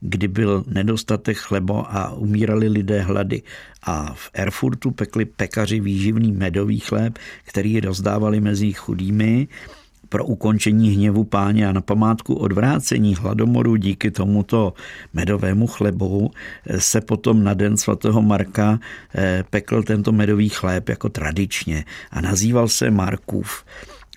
kdy 0.00 0.28
byl 0.28 0.64
nedostatek 0.66 1.36
chleba 1.36 1.80
a 1.80 2.10
umírali 2.10 2.68
lidé 2.68 3.00
hlady. 3.00 3.42
A 3.82 4.14
v 4.14 4.30
Erfurtu 4.34 4.90
pekli 4.90 5.24
pekaři 5.24 5.80
výživný 5.80 6.32
medový 6.32 6.78
chléb, 6.78 7.18
který 7.44 7.80
rozdávali 7.80 8.40
mezi 8.40 8.72
chudými 8.72 9.48
pro 10.10 10.24
ukončení 10.24 10.90
hněvu 10.90 11.24
páně 11.24 11.68
a 11.68 11.72
na 11.72 11.80
památku 11.80 12.34
odvrácení 12.34 13.14
hladomoru 13.14 13.76
díky 13.76 14.10
tomuto 14.10 14.74
medovému 15.14 15.66
chlebu 15.66 16.30
se 16.78 17.00
potom 17.00 17.44
na 17.44 17.54
den 17.54 17.76
svatého 17.76 18.22
Marka 18.22 18.78
eh, 19.14 19.44
pekl 19.50 19.82
tento 19.82 20.12
medový 20.12 20.48
chléb 20.48 20.88
jako 20.88 21.08
tradičně 21.08 21.84
a 22.10 22.20
nazýval 22.20 22.68
se 22.68 22.90
Markův. 22.90 23.64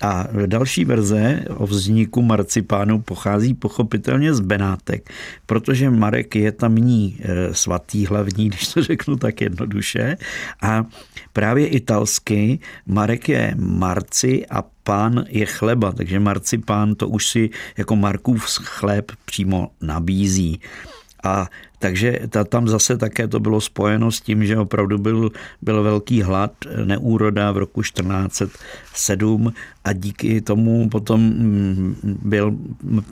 A 0.01 0.27
další 0.45 0.85
verze 0.85 1.45
o 1.57 1.67
vzniku 1.67 2.21
marcipánu 2.21 3.01
pochází 3.01 3.53
pochopitelně 3.53 4.33
z 4.33 4.39
Benátek, 4.39 5.09
protože 5.45 5.89
Marek 5.89 6.35
je 6.35 6.51
tamní 6.51 7.17
e, 7.21 7.53
svatý 7.53 8.05
hlavní, 8.05 8.47
když 8.50 8.67
to 8.67 8.83
řeknu 8.83 9.15
tak 9.15 9.41
jednoduše. 9.41 10.17
A 10.62 10.85
právě 11.33 11.67
italsky 11.67 12.59
Marek 12.85 13.29
je 13.29 13.53
marci 13.57 14.45
a 14.50 14.63
pán 14.83 15.25
je 15.29 15.45
chleba, 15.45 15.91
takže 15.91 16.19
marcipán 16.19 16.95
to 16.95 17.07
už 17.07 17.27
si 17.27 17.50
jako 17.77 17.95
Markův 17.95 18.45
chléb 18.63 19.12
přímo 19.25 19.71
nabízí. 19.81 20.59
A 21.24 21.48
takže 21.80 22.20
ta, 22.30 22.44
tam 22.44 22.68
zase 22.68 22.98
také 22.98 23.27
to 23.27 23.39
bylo 23.39 23.62
spojeno 23.62 24.12
s 24.12 24.22
tím, 24.22 24.46
že 24.46 24.58
opravdu 24.58 24.98
byl, 24.98 25.32
byl 25.62 25.84
velký 25.84 26.22
hlad, 26.22 26.51
neúroda 26.86 27.51
v 27.51 27.58
roku 27.58 27.82
1407 27.82 29.53
a 29.84 29.94
díky 29.94 30.42
tomu 30.42 30.89
potom 30.89 31.22
mm, 31.22 32.20
byl, 32.24 32.56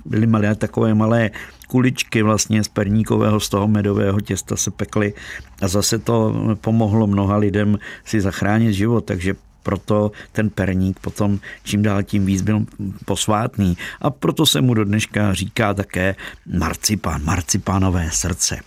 byly 0.05 0.27
malé 0.27 0.55
takové 0.55 0.93
malé 0.93 1.31
kuličky 1.67 2.21
vlastně 2.21 2.63
z 2.63 2.67
perníkového, 2.67 3.39
z 3.39 3.49
toho 3.49 3.67
medového 3.67 4.21
těsta 4.21 4.55
se 4.55 4.71
pekly 4.71 5.13
a 5.61 5.67
zase 5.67 5.99
to 5.99 6.35
pomohlo 6.61 7.07
mnoha 7.07 7.37
lidem 7.37 7.79
si 8.05 8.21
zachránit 8.21 8.73
život, 8.73 9.05
takže 9.05 9.35
proto 9.63 10.11
ten 10.31 10.49
perník 10.49 10.99
potom 10.99 11.39
čím 11.63 11.83
dál 11.83 12.03
tím 12.03 12.25
víc 12.25 12.41
byl 12.41 12.65
posvátný 13.05 13.77
a 14.01 14.09
proto 14.09 14.45
se 14.45 14.61
mu 14.61 14.73
do 14.73 14.85
dneška 14.85 15.33
říká 15.33 15.73
také 15.73 16.15
marcipán, 16.45 17.23
marcipánové 17.23 18.11
srdce. 18.11 18.59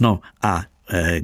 No 0.00 0.20
a 0.42 0.62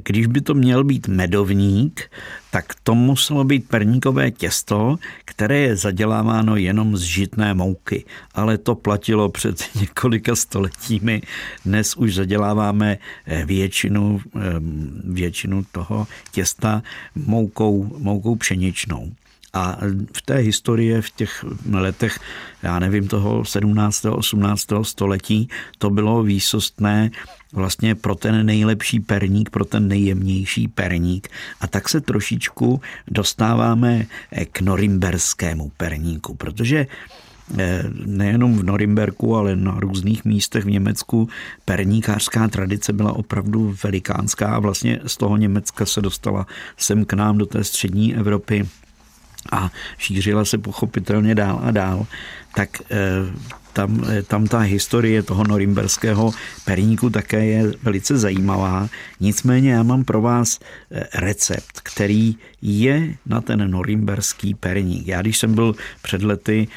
když 0.03 0.27
by 0.27 0.41
to 0.41 0.53
měl 0.53 0.83
být 0.83 1.07
medovník, 1.07 2.11
tak 2.51 2.65
to 2.83 2.95
muselo 2.95 3.43
být 3.43 3.69
perníkové 3.69 4.31
těsto, 4.31 4.95
které 5.25 5.57
je 5.57 5.75
zaděláváno 5.75 6.55
jenom 6.55 6.97
z 6.97 7.01
žitné 7.01 7.53
mouky. 7.53 8.05
Ale 8.33 8.57
to 8.57 8.75
platilo 8.75 9.29
před 9.29 9.63
několika 9.79 10.35
stoletími. 10.35 11.21
Dnes 11.65 11.95
už 11.95 12.15
zaděláváme 12.15 12.97
e, 13.25 13.45
většinu, 13.45 14.21
e, 14.35 14.39
většinu 15.03 15.65
toho 15.71 16.07
těsta 16.31 16.83
moukou, 17.15 17.95
moukou 17.97 18.35
pšeničnou. 18.35 19.11
A 19.53 19.77
v 20.17 20.21
té 20.21 20.35
historii 20.35 21.01
v 21.01 21.09
těch 21.09 21.45
letech, 21.71 22.19
já 22.63 22.79
nevím, 22.79 23.07
toho 23.07 23.45
17. 23.45 24.05
18. 24.05 24.67
století, 24.81 25.49
to 25.77 25.89
bylo 25.89 26.23
výsostné 26.23 27.11
vlastně 27.53 27.95
pro 27.95 28.15
ten 28.15 28.45
nejlepší 28.45 28.99
perník, 28.99 29.49
pro 29.49 29.65
ten 29.65 29.87
nejjemnější 29.87 30.67
perník. 30.67 31.27
A 31.61 31.67
tak 31.67 31.89
se 31.89 32.01
trošičku 32.01 32.81
dostáváme 33.07 34.05
k 34.51 34.61
norimberskému 34.61 35.71
perníku, 35.77 36.35
protože 36.35 36.87
eh, 37.57 37.83
nejenom 38.05 38.57
v 38.57 38.63
Norimberku, 38.63 39.35
ale 39.35 39.55
na 39.55 39.79
různých 39.79 40.25
místech 40.25 40.65
v 40.65 40.69
Německu 40.69 41.29
perníkářská 41.65 42.47
tradice 42.47 42.93
byla 42.93 43.13
opravdu 43.13 43.75
velikánská 43.83 44.55
a 44.55 44.59
vlastně 44.59 44.99
z 45.05 45.17
toho 45.17 45.37
Německa 45.37 45.85
se 45.85 46.01
dostala 46.01 46.47
sem 46.77 47.05
k 47.05 47.13
nám 47.13 47.37
do 47.37 47.45
té 47.45 47.63
střední 47.63 48.15
Evropy 48.15 48.67
a 49.51 49.71
šířila 49.97 50.45
se 50.45 50.57
pochopitelně 50.57 51.35
dál 51.35 51.59
a 51.63 51.71
dál, 51.71 52.05
tak 52.55 52.69
eh, 52.81 52.97
tam, 53.73 54.03
eh, 54.09 54.23
tam 54.23 54.47
ta 54.47 54.59
historie 54.59 55.23
toho 55.23 55.43
norimberského 55.43 56.31
perníku 56.65 57.09
také 57.09 57.45
je 57.45 57.73
velice 57.83 58.17
zajímavá. 58.17 58.89
Nicméně 59.19 59.71
já 59.71 59.83
mám 59.83 60.03
pro 60.03 60.21
vás 60.21 60.59
eh, 60.91 61.07
recept, 61.15 61.81
který 61.83 62.35
je 62.61 63.15
na 63.25 63.41
ten 63.41 63.71
norimberský 63.71 64.53
perník. 64.53 65.07
Já 65.07 65.21
když 65.21 65.37
jsem 65.37 65.55
byl 65.55 65.75
před 66.01 66.23
lety, 66.23 66.67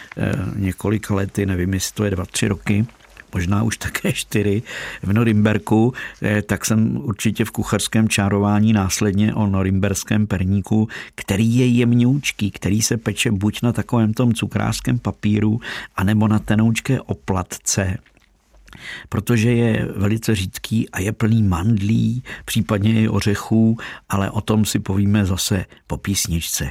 několika 0.57 1.15
lety, 1.15 1.47
nevím, 1.47 1.75
jestli 1.75 1.95
to 1.95 2.05
je 2.05 2.11
dva, 2.11 2.25
tři 2.25 2.49
roky, 2.49 2.87
možná 3.35 3.63
už 3.63 3.77
také 3.77 4.13
čtyři 4.13 4.63
v 5.03 5.13
Norimberku, 5.13 5.93
eh, 6.23 6.43
tak 6.43 6.65
jsem 6.65 6.97
určitě 6.97 7.45
v 7.45 7.51
kuchařském 7.51 8.09
čárování 8.09 8.73
následně 8.73 9.35
o 9.35 9.47
norimberském 9.47 10.27
perníku, 10.27 10.89
který 11.15 11.57
je 11.57 11.67
jemňoučký, 11.67 12.51
který 12.51 12.83
se 12.83 12.97
peče 12.97 13.31
buď 13.31 13.63
na 13.63 13.73
takovém 13.73 14.15
tom 14.15 14.33
cukrářském 14.33 14.99
papíru, 14.99 15.61
anebo 15.97 16.29
na 16.29 16.39
tenoučké 16.39 17.01
oplatce 17.01 17.99
protože 19.09 19.53
je 19.53 19.89
velice 19.97 20.35
řídký 20.35 20.91
a 20.91 21.01
je 21.01 21.13
plný 21.13 21.43
mandlí, 21.43 22.23
případně 22.45 23.03
i 23.03 23.09
ořechů, 23.09 23.79
ale 24.09 24.31
o 24.31 24.41
tom 24.41 24.65
si 24.65 24.79
povíme 24.79 25.27
zase 25.27 25.65
po 25.87 25.97
písničce. 25.97 26.71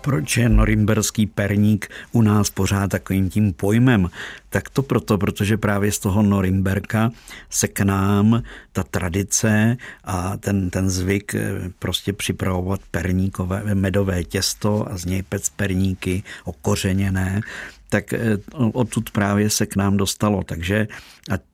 Proč 0.00 0.36
je 0.36 0.48
norimberský 0.48 1.26
perník 1.26 1.88
u 2.12 2.22
nás 2.22 2.50
pořád 2.50 2.90
takovým 2.90 3.30
tím 3.30 3.52
pojmem? 3.52 4.10
Tak 4.50 4.68
to 4.68 4.82
proto, 4.82 5.18
protože 5.18 5.56
právě 5.56 5.92
z 5.92 5.98
toho 5.98 6.22
Norimberka 6.22 7.10
se 7.50 7.68
k 7.68 7.80
nám 7.80 8.42
ta 8.72 8.82
tradice 8.82 9.76
a 10.04 10.36
ten, 10.36 10.70
ten 10.70 10.90
zvyk 10.90 11.34
eh, 11.34 11.40
prostě 11.78 12.12
připravovat 12.12 12.80
perníkové 12.90 13.74
medové 13.74 14.24
těsto 14.24 14.86
a 14.92 14.96
z 14.96 15.04
něj 15.04 15.22
pec 15.22 15.48
perníky 15.48 16.22
okořeněné, 16.44 17.40
tak 17.88 18.12
eh, 18.12 18.38
odtud 18.72 19.10
právě 19.10 19.50
se 19.50 19.66
k 19.66 19.76
nám 19.76 19.96
dostalo. 19.96 20.44
Takže 20.44 20.88
a 21.30 21.53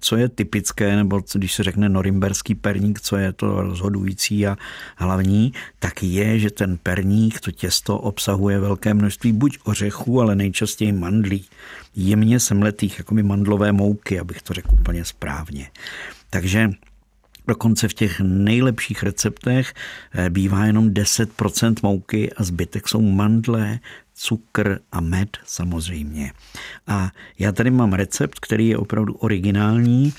co 0.00 0.16
je 0.16 0.28
typické, 0.28 0.96
nebo 0.96 1.22
když 1.34 1.54
se 1.54 1.62
řekne 1.62 1.88
norimberský 1.88 2.54
perník, 2.54 3.00
co 3.00 3.16
je 3.16 3.32
to 3.32 3.62
rozhodující 3.62 4.46
a 4.46 4.56
hlavní, 4.96 5.52
tak 5.78 6.02
je, 6.02 6.38
že 6.38 6.50
ten 6.50 6.78
perník, 6.82 7.40
to 7.40 7.50
těsto 7.50 7.98
obsahuje 7.98 8.60
velké 8.60 8.94
množství 8.94 9.32
buď 9.32 9.58
ořechů, 9.64 10.20
ale 10.20 10.34
nejčastěji 10.34 10.92
mandlí. 10.92 11.44
Jemně 11.96 12.40
semletých, 12.40 12.98
jako 12.98 13.14
by 13.14 13.22
mandlové 13.22 13.72
mouky, 13.72 14.20
abych 14.20 14.42
to 14.42 14.54
řekl 14.54 14.68
úplně 14.72 15.04
správně. 15.04 15.70
Takže 16.30 16.70
Dokonce 17.48 17.88
v 17.88 17.94
těch 17.94 18.20
nejlepších 18.20 19.02
receptech 19.02 19.74
eh, 20.14 20.30
bývá 20.30 20.66
jenom 20.66 20.90
10% 20.90 21.74
mouky 21.82 22.32
a 22.32 22.44
zbytek 22.44 22.88
jsou 22.88 23.00
mandle, 23.00 23.78
cukr 24.14 24.78
a 24.92 25.00
med 25.00 25.36
samozřejmě. 25.44 26.32
A 26.86 27.10
já 27.38 27.52
tady 27.52 27.70
mám 27.70 27.92
recept, 27.92 28.40
který 28.40 28.68
je 28.68 28.76
opravdu 28.76 29.14
originální, 29.14 30.12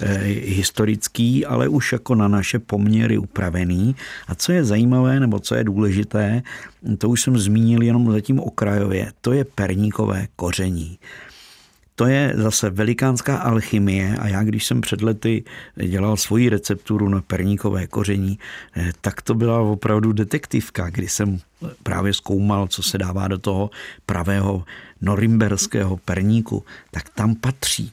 eh, 0.00 0.18
historický, 0.28 1.46
ale 1.46 1.68
už 1.68 1.92
jako 1.92 2.14
na 2.14 2.28
naše 2.28 2.58
poměry 2.58 3.18
upravený. 3.18 3.96
A 4.28 4.34
co 4.34 4.52
je 4.52 4.64
zajímavé, 4.64 5.20
nebo 5.20 5.38
co 5.38 5.54
je 5.54 5.64
důležité, 5.64 6.42
to 6.98 7.08
už 7.08 7.22
jsem 7.22 7.38
zmínil 7.38 7.82
jenom 7.82 8.12
zatím 8.12 8.40
okrajově, 8.40 9.12
to 9.20 9.32
je 9.32 9.44
perníkové 9.44 10.26
koření. 10.36 10.98
To 11.96 12.06
je 12.06 12.32
zase 12.36 12.70
velikánská 12.70 13.36
alchymie 13.36 14.16
a 14.16 14.28
já, 14.28 14.42
když 14.42 14.66
jsem 14.66 14.80
před 14.80 15.02
lety 15.02 15.44
dělal 15.86 16.16
svoji 16.16 16.48
recepturu 16.48 17.08
na 17.08 17.20
perníkové 17.20 17.86
koření, 17.86 18.38
eh, 18.76 18.92
tak 19.00 19.22
to 19.22 19.34
byla 19.34 19.60
opravdu 19.60 20.12
detektivka, 20.12 20.90
kdy 20.90 21.08
jsem 21.08 21.40
právě 21.82 22.14
zkoumal, 22.14 22.68
co 22.68 22.82
se 22.82 22.98
dává 22.98 23.28
do 23.28 23.38
toho 23.38 23.70
pravého 24.06 24.64
norimberského 25.00 25.96
perníku, 25.96 26.64
tak 26.90 27.08
tam 27.08 27.34
patří 27.34 27.92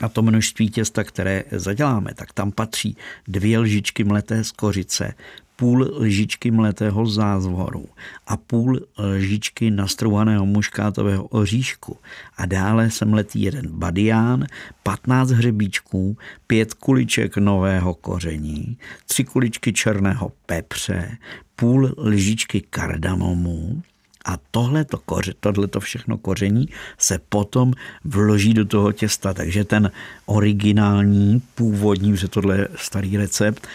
a 0.00 0.08
to 0.08 0.22
množství 0.22 0.70
těsta, 0.70 1.04
které 1.04 1.44
zaděláme, 1.52 2.14
tak 2.14 2.32
tam 2.32 2.52
patří 2.52 2.96
dvě 3.28 3.58
lžičky 3.58 4.04
mleté 4.04 4.44
z 4.44 4.50
kořice, 4.50 5.14
půl 5.56 5.90
lžičky 5.98 6.50
mletého 6.50 7.06
zázvoru 7.06 7.86
a 8.26 8.36
půl 8.36 8.80
lžičky 8.98 9.70
nastrouhaného 9.70 10.46
muškátového 10.46 11.24
oříšku 11.24 11.98
a 12.36 12.46
dále 12.46 12.90
se 12.90 13.04
mletý 13.04 13.42
jeden 13.42 13.68
badián, 13.68 14.46
15 14.82 15.30
hřebíčků, 15.30 16.16
pět 16.46 16.74
kuliček 16.74 17.36
nového 17.36 17.94
koření, 17.94 18.78
tři 19.06 19.24
kuličky 19.24 19.72
černého 19.72 20.32
pepře, 20.46 21.16
půl 21.56 21.94
lžičky 21.98 22.60
kardamomu, 22.70 23.82
a 24.24 24.38
tohle 24.50 24.84
to, 24.84 25.00
tohle 25.40 25.68
to 25.68 25.80
všechno 25.80 26.18
koření 26.18 26.68
se 26.98 27.18
potom 27.28 27.72
vloží 28.04 28.54
do 28.54 28.64
toho 28.64 28.92
těsta. 28.92 29.34
Takže 29.34 29.64
ten 29.64 29.90
originální, 30.26 31.42
původní, 31.54 32.16
že 32.16 32.28
tohle 32.28 32.56
je 32.58 32.68
starý 32.76 33.16
recept, 33.16 33.66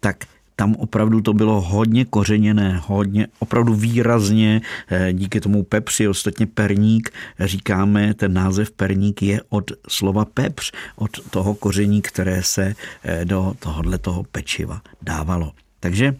tak 0.00 0.24
tam 0.56 0.74
opravdu 0.74 1.20
to 1.20 1.32
bylo 1.32 1.60
hodně 1.60 2.04
kořeněné, 2.04 2.80
hodně, 2.86 3.26
opravdu 3.38 3.74
výrazně 3.74 4.60
eh, 4.88 5.12
díky 5.12 5.40
tomu 5.40 5.62
pepři, 5.62 6.08
ostatně 6.08 6.46
perník, 6.46 7.10
říkáme, 7.40 8.14
ten 8.14 8.32
název 8.32 8.70
perník 8.70 9.22
je 9.22 9.40
od 9.48 9.70
slova 9.88 10.24
pepř, 10.24 10.72
od 10.96 11.10
toho 11.30 11.54
koření, 11.54 12.02
které 12.02 12.42
se 12.42 12.74
eh, 13.04 13.24
do 13.24 13.54
tohohle 13.58 13.98
toho 13.98 14.22
pečiva 14.22 14.82
dávalo. 15.02 15.52
Takže 15.80 16.14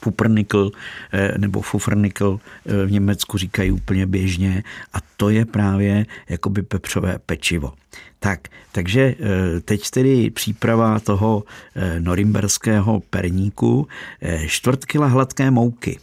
puppernickel 0.00 0.70
eh, 1.12 1.34
nebo 1.38 1.60
fufrnickel 1.60 2.40
v 2.86 2.90
Německu 2.90 3.38
říkají 3.38 3.70
úplně 3.70 4.06
běžně 4.06 4.62
a 4.92 4.98
to 5.16 5.30
je 5.30 5.44
právě 5.44 6.06
jakoby 6.28 6.62
pepřové 6.62 7.18
pečivo. 7.26 7.72
Tak, 8.20 8.48
takže 8.72 9.00
eh, 9.02 9.60
teď 9.60 9.90
tedy 9.90 10.30
příprava 10.30 11.00
toho 11.00 11.44
eh, 11.74 12.00
norimberského 12.00 13.00
perníku, 13.00 13.88
eh, 14.22 14.48
čtvrt 14.48 14.84
kila 14.84 15.06
hladké 15.06 15.50
mouky, 15.50 15.98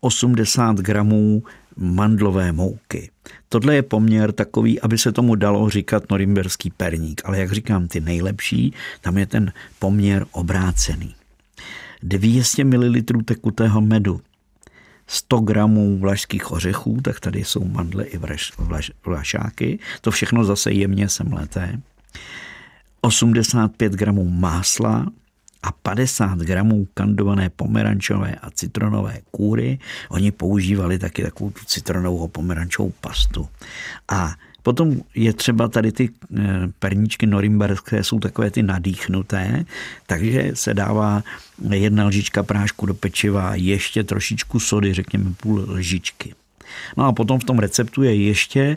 80 0.00 0.76
gramů 0.76 1.42
mandlové 1.76 2.52
mouky. 2.52 3.10
Tohle 3.48 3.74
je 3.74 3.82
poměr 3.82 4.32
takový, 4.32 4.80
aby 4.80 4.98
se 4.98 5.12
tomu 5.12 5.34
dalo 5.34 5.70
říkat 5.70 6.10
norimberský 6.10 6.70
perník, 6.70 7.22
ale 7.24 7.38
jak 7.38 7.52
říkám, 7.52 7.88
ty 7.88 8.00
nejlepší, 8.00 8.74
tam 9.00 9.18
je 9.18 9.26
ten 9.26 9.52
poměr 9.78 10.26
obrácený. 10.32 11.17
200 12.02 12.64
ml 12.64 13.02
tekutého 13.24 13.80
medu, 13.80 14.20
100 15.06 15.40
gramů 15.40 15.98
vlašských 15.98 16.52
ořechů, 16.52 17.00
tak 17.02 17.20
tady 17.20 17.44
jsou 17.44 17.64
mandle 17.64 18.04
i 18.04 18.18
vlaš, 18.18 18.52
vlaš, 18.58 18.92
vlašáky, 19.06 19.78
to 20.00 20.10
všechno 20.10 20.44
zase 20.44 20.72
jemně 20.72 21.08
semleté, 21.08 21.80
85 23.00 23.92
gramů 23.92 24.30
másla 24.30 25.06
a 25.62 25.72
50 25.72 26.38
gramů 26.38 26.86
kandované 26.94 27.50
pomerančové 27.50 28.34
a 28.34 28.50
citronové 28.50 29.18
kůry. 29.30 29.78
Oni 30.08 30.32
používali 30.32 30.98
taky 30.98 31.22
takovou 31.22 31.52
citronovou 31.66 32.28
pomerančovou 32.28 32.92
pastu. 33.00 33.48
A 34.08 34.34
Potom 34.68 35.00
je 35.14 35.32
třeba 35.32 35.68
tady 35.68 35.92
ty 35.92 36.10
eh, 36.36 36.42
perníčky 36.78 37.26
norimberské, 37.26 38.04
jsou 38.04 38.18
takové 38.18 38.50
ty 38.50 38.62
nadýchnuté, 38.62 39.64
takže 40.06 40.50
se 40.54 40.74
dává 40.74 41.22
jedna 41.70 42.04
lžička 42.04 42.42
prášku 42.42 42.86
do 42.86 42.94
pečiva, 42.94 43.54
ještě 43.54 44.04
trošičku 44.04 44.60
sody, 44.60 44.94
řekněme 44.94 45.30
půl 45.40 45.64
lžičky. 45.68 46.34
No 46.96 47.04
a 47.04 47.12
potom 47.12 47.40
v 47.40 47.44
tom 47.44 47.58
receptu 47.58 48.02
je 48.02 48.14
ještě 48.14 48.76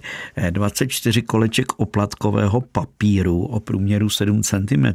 24 0.49 1.19
eh, 1.19 1.23
koleček 1.23 1.79
oplatkového 1.79 2.61
papíru 2.61 3.43
o 3.43 3.59
průměru 3.59 4.09
7 4.09 4.43
cm, 4.43 4.85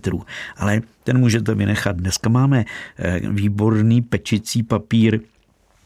ale 0.56 0.80
ten 1.04 1.18
můžete 1.18 1.54
vynechat. 1.54 1.96
Dneska 1.96 2.28
máme 2.28 2.64
eh, 2.98 3.20
výborný 3.30 4.02
pečicí 4.02 4.62
papír 4.62 5.20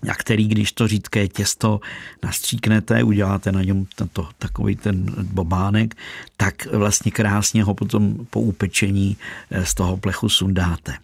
a 0.09 0.15
který, 0.15 0.49
když 0.49 0.73
to 0.73 0.89
řídké 0.89 1.29
těsto 1.29 1.81
nastříknete, 2.23 3.03
uděláte 3.03 3.53
na 3.53 3.63
něm 3.63 3.87
tento, 3.95 4.29
takový 4.39 4.77
ten 4.77 5.07
bobánek, 5.23 5.95
tak 6.37 6.67
vlastně 6.73 7.11
krásně 7.11 7.65
ho 7.65 7.75
potom 7.75 8.27
po 8.31 8.41
upečení 8.41 9.17
eh, 9.51 9.67
z 9.67 9.75
toho 9.75 9.97
plechu 9.97 10.29
sundáte. 10.29 10.95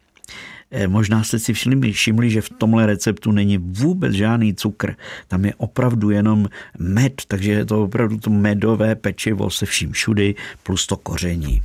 Eh, 0.70 0.88
možná 0.88 1.24
jste 1.24 1.38
si 1.38 1.52
všimli, 1.52 1.92
všimli, 1.92 2.30
že 2.30 2.40
v 2.40 2.50
tomhle 2.50 2.86
receptu 2.86 3.32
není 3.32 3.58
vůbec 3.58 4.12
žádný 4.12 4.54
cukr. 4.54 4.94
Tam 5.28 5.44
je 5.44 5.54
opravdu 5.54 6.10
jenom 6.10 6.48
med, 6.78 7.22
takže 7.28 7.52
je 7.52 7.64
to 7.64 7.82
opravdu 7.82 8.18
to 8.18 8.30
medové 8.30 8.94
pečivo 8.94 9.50
se 9.50 9.66
vším 9.66 9.92
všudy 9.92 10.34
plus 10.62 10.86
to 10.86 10.96
koření. 10.96 11.62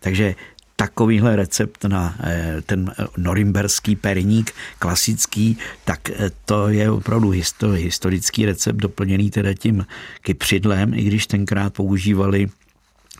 Takže 0.00 0.34
takovýhle 0.76 1.36
recept 1.36 1.84
na 1.84 2.14
eh, 2.20 2.62
ten 2.66 2.92
eh, 2.98 3.06
norimberský 3.16 3.96
perník 3.96 4.52
klasický, 4.78 5.58
tak 5.84 6.10
eh, 6.10 6.30
to 6.44 6.68
je 6.68 6.90
opravdu 6.90 7.32
historický 7.74 8.46
recept 8.46 8.76
doplněný 8.76 9.30
teda 9.30 9.54
tím 9.54 9.86
kypřidlem, 10.22 10.94
i 10.94 11.02
když 11.02 11.26
tenkrát 11.26 11.74
používali 11.74 12.48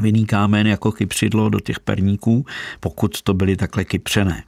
vinný 0.00 0.26
kámen 0.26 0.66
jako 0.66 0.92
kypřidlo 0.92 1.48
do 1.48 1.60
těch 1.60 1.80
perníků, 1.80 2.46
pokud 2.80 3.22
to 3.22 3.34
byly 3.34 3.56
takhle 3.56 3.84
kypřené 3.84 4.44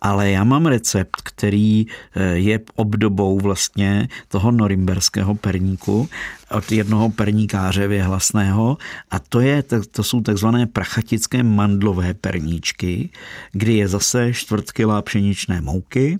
ale 0.00 0.30
já 0.30 0.44
mám 0.44 0.66
recept, 0.66 1.16
který 1.22 1.86
eh, 1.86 2.24
je 2.24 2.60
obdobou 2.74 3.40
vlastně 3.40 4.08
toho 4.28 4.50
norimberského 4.50 5.34
perníku 5.34 6.08
od 6.50 6.72
jednoho 6.72 7.10
perníkáře 7.10 7.88
věhlasného. 7.88 8.78
A 9.10 9.18
to, 9.18 9.40
je, 9.40 9.62
to 9.90 10.02
jsou 10.02 10.20
takzvané 10.20 10.66
prachatické 10.66 11.42
mandlové 11.42 12.14
perníčky, 12.14 13.10
kdy 13.52 13.74
je 13.74 13.88
zase 13.88 14.32
čtvrt 14.32 14.72
kila 14.72 15.02
pšeničné 15.02 15.60
mouky, 15.60 16.18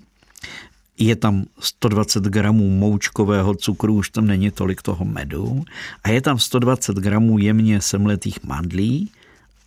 je 0.99 1.17
tam 1.17 1.45
120 1.61 2.25
gramů 2.25 2.71
moučkového 2.71 3.55
cukru, 3.55 3.95
už 3.95 4.11
tam 4.11 4.27
není 4.27 4.51
tolik 4.51 4.83
toho 4.83 5.05
medu, 5.05 5.65
a 6.05 6.11
je 6.11 6.21
tam 6.21 6.39
120 6.39 6.97
gramů 6.97 7.39
jemně 7.39 7.81
semletých 7.81 8.45
mandlí, 8.45 9.11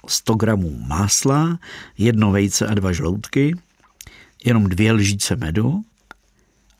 100 0.08 0.36
gramů 0.36 0.80
másla, 0.88 1.60
jedno 1.98 2.32
vejce 2.32 2.68
a 2.68 2.74
dva 2.74 2.92
žloutky, 2.92 3.56
jenom 4.46 4.64
dvě 4.64 4.92
lžíce 4.92 5.36
medu 5.36 5.84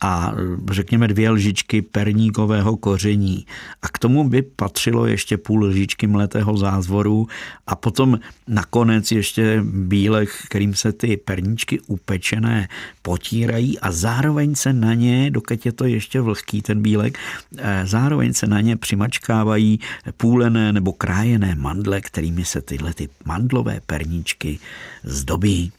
a 0.02 0.34
řekněme 0.72 1.08
dvě 1.08 1.30
lžičky 1.30 1.82
perníkového 1.82 2.78
koření. 2.78 3.46
A 3.82 3.88
k 3.88 4.00
tomu 4.00 4.30
by 4.30 4.42
patřilo 4.42 5.06
ještě 5.06 5.38
půl 5.38 5.64
lžičky 5.64 6.08
mletého 6.08 6.58
zázvoru 6.58 7.28
a 7.68 7.76
potom 7.76 8.20
nakonec 8.48 9.12
ještě 9.12 9.64
bílek, 9.64 10.30
kterým 10.46 10.74
se 10.76 10.92
ty 10.92 11.18
perníčky 11.18 11.80
upečené 11.80 12.68
potírají 13.02 13.80
a 13.80 13.92
zároveň 13.92 14.56
se 14.56 14.74
na 14.74 14.94
ně, 14.94 15.32
dokud 15.32 15.66
je 15.66 15.72
to 15.72 15.86
ještě 15.86 16.22
vlhký 16.22 16.62
ten 16.62 16.82
bílek, 16.82 17.18
eh, 17.58 17.82
zároveň 17.86 18.34
se 18.34 18.48
na 18.48 18.62
ně 18.62 18.78
přimačkávají 18.78 19.80
půlené 20.18 20.74
nebo 20.74 20.94
krájené 20.94 21.56
mandle, 21.56 22.02
kterými 22.02 22.46
se 22.46 22.62
tyhle 22.62 22.94
ty 22.94 23.10
mandlové 23.26 23.82
perníčky 23.86 24.60
zdobí. 25.04 25.72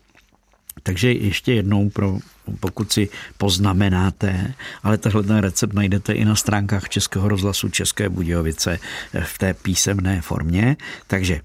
Takže 0.82 1.12
ještě 1.12 1.52
jednou, 1.52 1.90
pro, 1.90 2.18
pokud 2.60 2.92
si 2.92 3.08
poznamenáte, 3.38 4.54
ale 4.82 4.98
tenhle 4.98 5.40
recept 5.40 5.72
najdete 5.72 6.12
i 6.12 6.24
na 6.24 6.36
stránkách 6.36 6.88
Českého 6.88 7.28
rozhlasu 7.28 7.68
České 7.68 8.08
Budějovice 8.08 8.78
v 9.24 9.38
té 9.38 9.54
písemné 9.54 10.20
formě. 10.20 10.76
Takže 11.06 11.40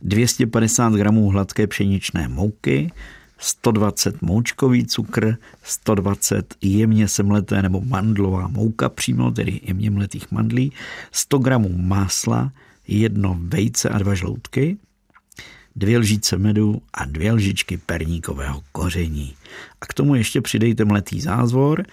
250 0.00 0.92
gramů 0.92 1.28
hladké 1.28 1.66
pšeničné 1.66 2.28
mouky, 2.28 2.92
120 3.38 4.22
moučkový 4.22 4.86
cukr, 4.86 5.36
120 5.62 6.54
jemně 6.62 7.08
semleté 7.08 7.62
nebo 7.62 7.80
mandlová 7.80 8.48
mouka 8.48 8.88
přímo, 8.88 9.30
tedy 9.30 9.60
jemně 9.62 9.90
mletých 9.90 10.32
mandlí, 10.32 10.72
100 11.12 11.38
gramů 11.38 11.78
másla, 11.78 12.52
jedno 12.88 13.36
vejce 13.40 13.88
a 13.88 13.98
dva 13.98 14.14
žloutky, 14.14 14.76
dvě 15.76 15.98
lžíce 15.98 16.38
medu 16.38 16.82
a 16.94 17.04
dvě 17.04 17.32
lžičky 17.32 17.76
perníkového 17.76 18.62
koření. 18.72 19.34
A 19.80 19.86
k 19.86 19.94
tomu 19.94 20.14
ještě 20.14 20.40
přidejte 20.40 20.84
mletý 20.84 21.20
zázvor 21.20 21.84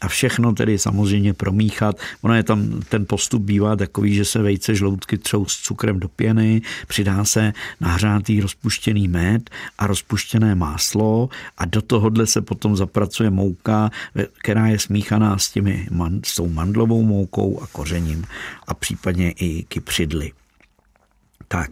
a 0.00 0.08
všechno 0.08 0.52
tedy 0.52 0.78
samozřejmě 0.78 1.34
promíchat. 1.34 1.96
Ono 2.22 2.34
je 2.34 2.42
tam, 2.42 2.80
ten 2.88 3.06
postup 3.08 3.42
bývá 3.42 3.76
takový, 3.76 4.14
že 4.14 4.24
se 4.24 4.42
vejce 4.42 4.74
žloutky 4.74 5.18
třou 5.18 5.44
s 5.44 5.56
cukrem 5.56 6.00
do 6.00 6.08
pěny, 6.08 6.62
přidá 6.86 7.24
se 7.24 7.52
nahřátý 7.80 8.40
rozpuštěný 8.40 9.08
med 9.08 9.50
a 9.78 9.86
rozpuštěné 9.86 10.54
máslo 10.54 11.28
a 11.58 11.64
do 11.64 11.82
tohohle 11.82 12.26
se 12.26 12.42
potom 12.42 12.76
zapracuje 12.76 13.30
mouka, 13.30 13.90
která 14.38 14.66
je 14.66 14.78
smíchaná 14.78 15.38
s, 15.38 15.50
těmi, 15.50 15.88
s 16.24 16.34
tou 16.34 16.48
mandlovou 16.48 17.02
moukou 17.02 17.60
a 17.62 17.66
kořením 17.66 18.24
a 18.66 18.74
případně 18.74 19.30
i 19.30 19.62
kypřidly. 19.62 20.32
Tak, 21.48 21.70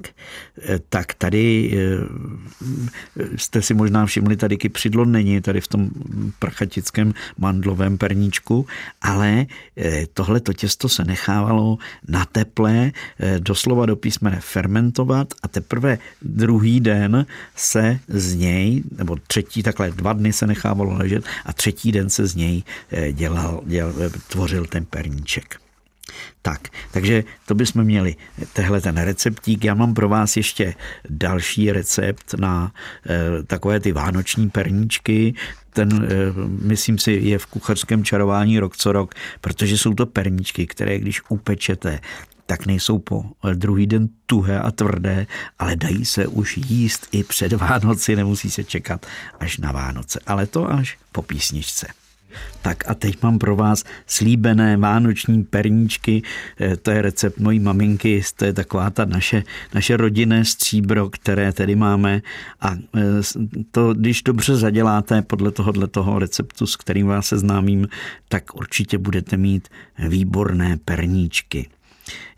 eh, 0.62 0.78
tak 0.88 1.14
tady 1.14 1.74
eh, 1.74 3.28
jste 3.36 3.62
si 3.62 3.74
možná 3.74 4.06
všimli, 4.06 4.36
tady 4.36 4.56
kypřidlo 4.56 5.04
není 5.04 5.40
tady 5.40 5.60
v 5.60 5.68
tom 5.68 5.90
prachatickém 6.38 7.14
mandlovém 7.38 7.98
perníčku, 7.98 8.66
ale 9.02 9.46
eh, 9.76 10.06
tohle 10.14 10.40
to 10.40 10.52
těsto 10.52 10.88
se 10.88 11.04
nechávalo 11.04 11.78
na 12.08 12.24
teple 12.24 12.92
doslova 13.38 13.86
do 13.86 13.96
písmene 13.96 14.40
fermentovat 14.40 15.34
a 15.42 15.48
teprve 15.48 15.98
druhý 16.22 16.80
den 16.80 17.26
se 17.56 18.00
z 18.08 18.34
něj, 18.34 18.82
nebo 18.98 19.16
třetí, 19.26 19.62
takhle 19.62 19.90
dva 19.90 20.12
dny 20.12 20.32
se 20.32 20.46
nechávalo 20.46 20.92
ležet 20.92 21.24
a 21.44 21.52
třetí 21.52 21.92
den 21.92 22.10
se 22.10 22.26
z 22.26 22.34
něj 22.34 22.62
dělal, 23.12 23.62
dělal 23.66 23.92
tvořil 24.28 24.66
ten 24.66 24.84
perníček. 24.84 25.63
Tak, 26.44 26.68
takže 26.90 27.24
to 27.46 27.54
bychom 27.54 27.84
měli 27.84 28.16
tehle 28.52 28.80
ten 28.80 28.96
receptík. 28.96 29.64
Já 29.64 29.74
mám 29.74 29.94
pro 29.94 30.08
vás 30.08 30.36
ještě 30.36 30.74
další 31.10 31.72
recept 31.72 32.34
na 32.34 32.72
e, 33.08 33.42
takové 33.42 33.80
ty 33.80 33.92
vánoční 33.92 34.50
perníčky. 34.50 35.34
Ten, 35.70 35.88
e, 36.04 36.08
myslím 36.66 36.98
si, 36.98 37.12
je 37.12 37.38
v 37.38 37.46
kuchařském 37.46 38.04
čarování 38.04 38.58
rok 38.58 38.76
co 38.76 38.92
rok, 38.92 39.14
protože 39.40 39.78
jsou 39.78 39.94
to 39.94 40.06
perníčky, 40.06 40.66
které 40.66 40.98
když 40.98 41.22
upečete, 41.28 42.00
tak 42.46 42.66
nejsou 42.66 42.98
po 42.98 43.24
druhý 43.54 43.86
den 43.86 44.08
tuhé 44.26 44.60
a 44.60 44.70
tvrdé, 44.70 45.26
ale 45.58 45.76
dají 45.76 46.04
se 46.04 46.26
už 46.26 46.56
jíst 46.56 47.08
i 47.12 47.24
před 47.24 47.52
Vánoci, 47.52 48.16
nemusí 48.16 48.50
se 48.50 48.64
čekat 48.64 49.06
až 49.40 49.58
na 49.58 49.72
Vánoce, 49.72 50.20
ale 50.26 50.46
to 50.46 50.72
až 50.72 50.98
po 51.12 51.22
písničce. 51.22 52.03
Tak 52.62 52.90
a 52.90 52.94
teď 52.94 53.22
mám 53.22 53.38
pro 53.38 53.56
vás 53.56 53.84
slíbené 54.06 54.76
vánoční 54.76 55.44
perníčky. 55.44 56.22
Eh, 56.60 56.76
to 56.76 56.90
je 56.90 57.02
recept 57.02 57.38
mojí 57.38 57.60
maminky, 57.60 58.22
to 58.36 58.44
je 58.44 58.52
taková 58.52 58.90
ta 58.90 59.04
naše, 59.04 59.42
naše 59.74 59.96
rodinné 59.96 60.44
stříbro, 60.44 61.10
které 61.10 61.52
tedy 61.52 61.76
máme. 61.76 62.22
A 62.60 62.76
eh, 62.96 63.02
to, 63.70 63.94
když 63.94 64.22
dobře 64.22 64.56
zaděláte 64.56 65.22
podle 65.22 65.50
tohohle 65.50 65.86
toho 65.86 66.18
receptu, 66.18 66.66
s 66.66 66.76
kterým 66.76 67.06
vás 67.06 67.26
seznámím, 67.26 67.88
tak 68.28 68.54
určitě 68.54 68.98
budete 68.98 69.36
mít 69.36 69.68
výborné 70.08 70.78
perníčky. 70.84 71.68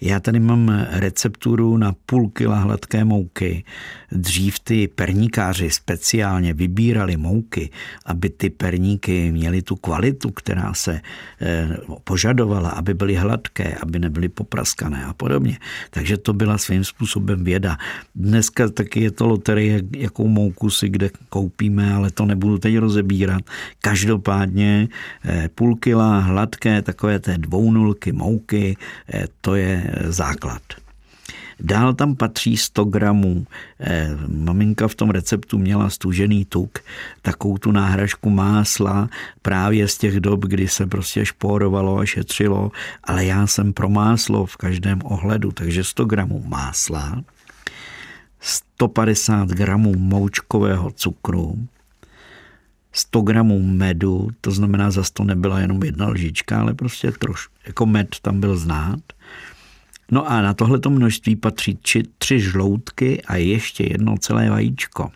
Já 0.00 0.20
tady 0.20 0.40
mám 0.40 0.86
recepturu 0.90 1.76
na 1.76 1.94
půl 2.06 2.30
kila 2.30 2.58
hladké 2.58 3.04
mouky. 3.04 3.64
Dřív 4.12 4.58
ty 4.58 4.88
perníkáři 4.88 5.70
speciálně 5.70 6.54
vybírali 6.54 7.16
mouky, 7.16 7.70
aby 8.06 8.30
ty 8.30 8.50
perníky 8.50 9.32
měly 9.32 9.62
tu 9.62 9.76
kvalitu, 9.76 10.30
která 10.30 10.74
se 10.74 11.00
eh, 11.40 11.76
požadovala, 12.04 12.70
aby 12.70 12.94
byly 12.94 13.14
hladké, 13.14 13.74
aby 13.82 13.98
nebyly 13.98 14.28
popraskané 14.28 15.04
a 15.04 15.12
podobně. 15.12 15.58
Takže 15.90 16.16
to 16.16 16.32
byla 16.32 16.58
svým 16.58 16.84
způsobem 16.84 17.44
věda. 17.44 17.78
Dneska 18.14 18.68
taky 18.68 19.00
je 19.00 19.10
to 19.10 19.26
loterie, 19.26 19.82
jakou 19.96 20.28
mouku 20.28 20.70
si 20.70 20.88
kde 20.88 21.10
koupíme, 21.28 21.92
ale 21.92 22.10
to 22.10 22.24
nebudu 22.26 22.58
teď 22.58 22.78
rozebírat. 22.78 23.42
Každopádně 23.80 24.88
eh, 25.24 25.48
půl 25.54 25.76
kila 25.76 26.18
hladké 26.18 26.82
takové 26.82 27.18
té 27.18 27.38
dvounulky 27.38 28.12
mouky, 28.12 28.76
eh, 29.14 29.24
to 29.40 29.54
je 29.54 29.85
základ. 30.08 30.62
Dál 31.60 31.94
tam 31.94 32.16
patří 32.16 32.56
100 32.56 32.84
gramů. 32.84 33.46
Eh, 33.80 34.16
maminka 34.28 34.88
v 34.88 34.94
tom 34.94 35.10
receptu 35.10 35.58
měla 35.58 35.90
stužený 35.90 36.44
tuk, 36.44 36.78
takovou 37.22 37.58
tu 37.58 37.72
náhražku 37.72 38.30
másla 38.30 39.08
právě 39.42 39.88
z 39.88 39.98
těch 39.98 40.20
dob, 40.20 40.44
kdy 40.44 40.68
se 40.68 40.86
prostě 40.86 41.26
šporovalo 41.26 41.98
a 41.98 42.06
šetřilo, 42.06 42.72
ale 43.04 43.24
já 43.24 43.46
jsem 43.46 43.72
pro 43.72 43.88
máslo 43.88 44.46
v 44.46 44.56
každém 44.56 45.00
ohledu, 45.04 45.52
takže 45.52 45.84
100 45.84 46.04
gramů 46.04 46.44
másla, 46.46 47.22
150 48.40 49.48
gramů 49.48 49.94
moučkového 49.98 50.90
cukru, 50.90 51.66
100 52.92 53.20
gramů 53.20 53.62
medu, 53.62 54.28
to 54.40 54.50
znamená, 54.50 54.90
zase 54.90 55.12
to 55.12 55.24
nebyla 55.24 55.60
jenom 55.60 55.82
jedna 55.82 56.08
lžička, 56.08 56.60
ale 56.60 56.74
prostě 56.74 57.12
troš, 57.12 57.48
jako 57.66 57.86
med 57.86 58.16
tam 58.22 58.40
byl 58.40 58.56
znát. 58.56 59.00
No 60.10 60.30
a 60.30 60.42
na 60.42 60.54
tohleto 60.54 60.90
množství 60.90 61.36
patří 61.36 61.74
tři, 61.74 62.02
tři 62.18 62.40
žloutky 62.40 63.22
a 63.22 63.36
ještě 63.36 63.84
jedno 63.84 64.18
celé 64.18 64.50
vajíčko. 64.50 65.10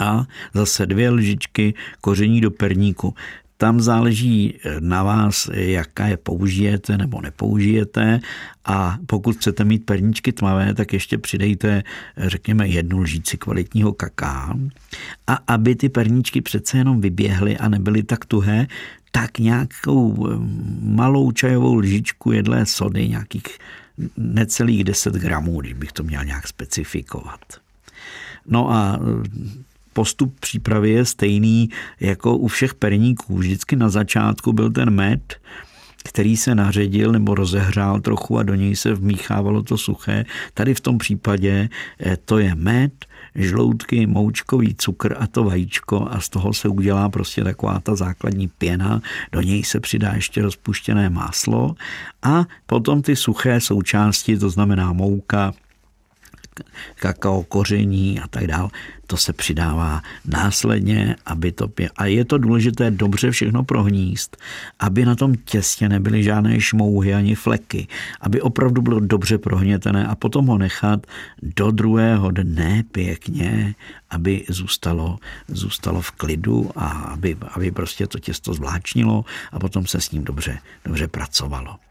A 0.00 0.24
zase 0.54 0.86
dvě 0.86 1.10
lžičky 1.10 1.74
koření 2.00 2.40
do 2.40 2.50
perníku. 2.50 3.14
Tam 3.56 3.80
záleží 3.80 4.54
na 4.80 5.02
vás, 5.02 5.50
jaká 5.54 6.06
je 6.06 6.16
použijete 6.16 6.98
nebo 6.98 7.20
nepoužijete 7.20 8.20
a 8.64 8.98
pokud 9.06 9.36
chcete 9.36 9.64
mít 9.64 9.86
perníčky 9.86 10.32
tmavé, 10.32 10.74
tak 10.74 10.92
ještě 10.92 11.18
přidejte, 11.18 11.82
řekněme, 12.16 12.68
jednu 12.68 12.98
lžíci 12.98 13.36
kvalitního 13.36 13.92
kaká. 13.92 14.58
A 15.26 15.38
aby 15.46 15.74
ty 15.74 15.88
perníčky 15.88 16.40
přece 16.40 16.78
jenom 16.78 17.00
vyběhly 17.00 17.58
a 17.58 17.68
nebyly 17.68 18.02
tak 18.02 18.24
tuhé, 18.24 18.66
tak 19.10 19.38
nějakou 19.38 20.28
eh, 20.28 20.34
malou 20.80 21.32
čajovou 21.32 21.74
lžičku 21.74 22.32
jedlé 22.32 22.66
sody, 22.66 23.08
nějakých 23.08 23.58
necelých 24.16 24.84
10 24.84 25.14
gramů, 25.14 25.60
když 25.60 25.72
bych 25.72 25.92
to 25.92 26.02
měl 26.02 26.24
nějak 26.24 26.48
specifikovat. 26.48 27.40
No 28.46 28.70
a 28.70 28.98
eh, 29.00 29.28
postup 29.92 30.40
přípravy 30.40 30.90
je 30.90 31.04
stejný 31.04 31.70
jako 32.00 32.36
u 32.36 32.46
všech 32.46 32.74
perníků. 32.74 33.36
Vždycky 33.36 33.76
na 33.76 33.88
začátku 33.88 34.52
byl 34.52 34.70
ten 34.70 34.90
med, 34.90 35.40
který 36.04 36.36
se 36.36 36.54
naředil 36.54 37.12
nebo 37.12 37.34
rozehřál 37.34 38.00
trochu 38.00 38.38
a 38.38 38.42
do 38.42 38.54
něj 38.54 38.76
se 38.76 38.94
vmíchávalo 38.94 39.62
to 39.62 39.78
suché. 39.78 40.24
Tady 40.54 40.74
v 40.74 40.80
tom 40.80 40.98
případě 40.98 41.68
eh, 42.00 42.16
to 42.24 42.38
je 42.38 42.54
med, 42.54 42.92
žloutky, 43.34 44.06
moučkový 44.06 44.74
cukr 44.74 45.16
a 45.18 45.26
to 45.26 45.44
vajíčko 45.44 46.08
a 46.10 46.20
z 46.20 46.28
toho 46.28 46.52
se 46.52 46.68
udělá 46.68 47.08
prostě 47.08 47.44
taková 47.44 47.80
ta 47.80 47.94
základní 47.94 48.48
pěna, 48.48 49.02
do 49.32 49.40
něj 49.40 49.64
se 49.64 49.80
přidá 49.80 50.12
ještě 50.12 50.42
rozpuštěné 50.42 51.10
máslo 51.10 51.74
a 52.22 52.44
potom 52.66 53.02
ty 53.02 53.16
suché 53.16 53.60
součásti, 53.60 54.38
to 54.38 54.50
znamená 54.50 54.92
mouka, 54.92 55.52
kakao 56.94 57.42
koření 57.42 58.20
a 58.20 58.28
tak 58.28 58.46
dál. 58.46 58.70
To 59.06 59.16
se 59.16 59.32
přidává 59.32 60.02
následně, 60.24 61.16
aby 61.26 61.52
to 61.52 61.68
pě... 61.68 61.90
A 61.96 62.06
je 62.06 62.24
to 62.24 62.38
důležité 62.38 62.90
dobře 62.90 63.30
všechno 63.30 63.64
prohníst, 63.64 64.36
aby 64.78 65.04
na 65.04 65.14
tom 65.14 65.34
těstě 65.34 65.88
nebyly 65.88 66.22
žádné 66.22 66.60
šmouhy 66.60 67.14
ani 67.14 67.34
fleky, 67.34 67.88
aby 68.20 68.40
opravdu 68.40 68.82
bylo 68.82 69.00
dobře 69.00 69.38
prohnětené 69.38 70.06
a 70.06 70.14
potom 70.14 70.46
ho 70.46 70.58
nechat 70.58 71.06
do 71.42 71.70
druhého 71.70 72.30
dne 72.30 72.84
pěkně, 72.92 73.74
aby 74.10 74.44
zůstalo, 74.48 75.18
zůstalo 75.48 76.00
v 76.00 76.10
klidu 76.10 76.70
a 76.76 76.88
aby, 76.88 77.36
aby 77.54 77.70
prostě 77.70 78.06
to 78.06 78.18
těsto 78.18 78.54
zvláčnilo 78.54 79.24
a 79.52 79.58
potom 79.58 79.86
se 79.86 80.00
s 80.00 80.10
ním 80.10 80.24
dobře, 80.24 80.58
dobře 80.84 81.08
pracovalo. 81.08 81.89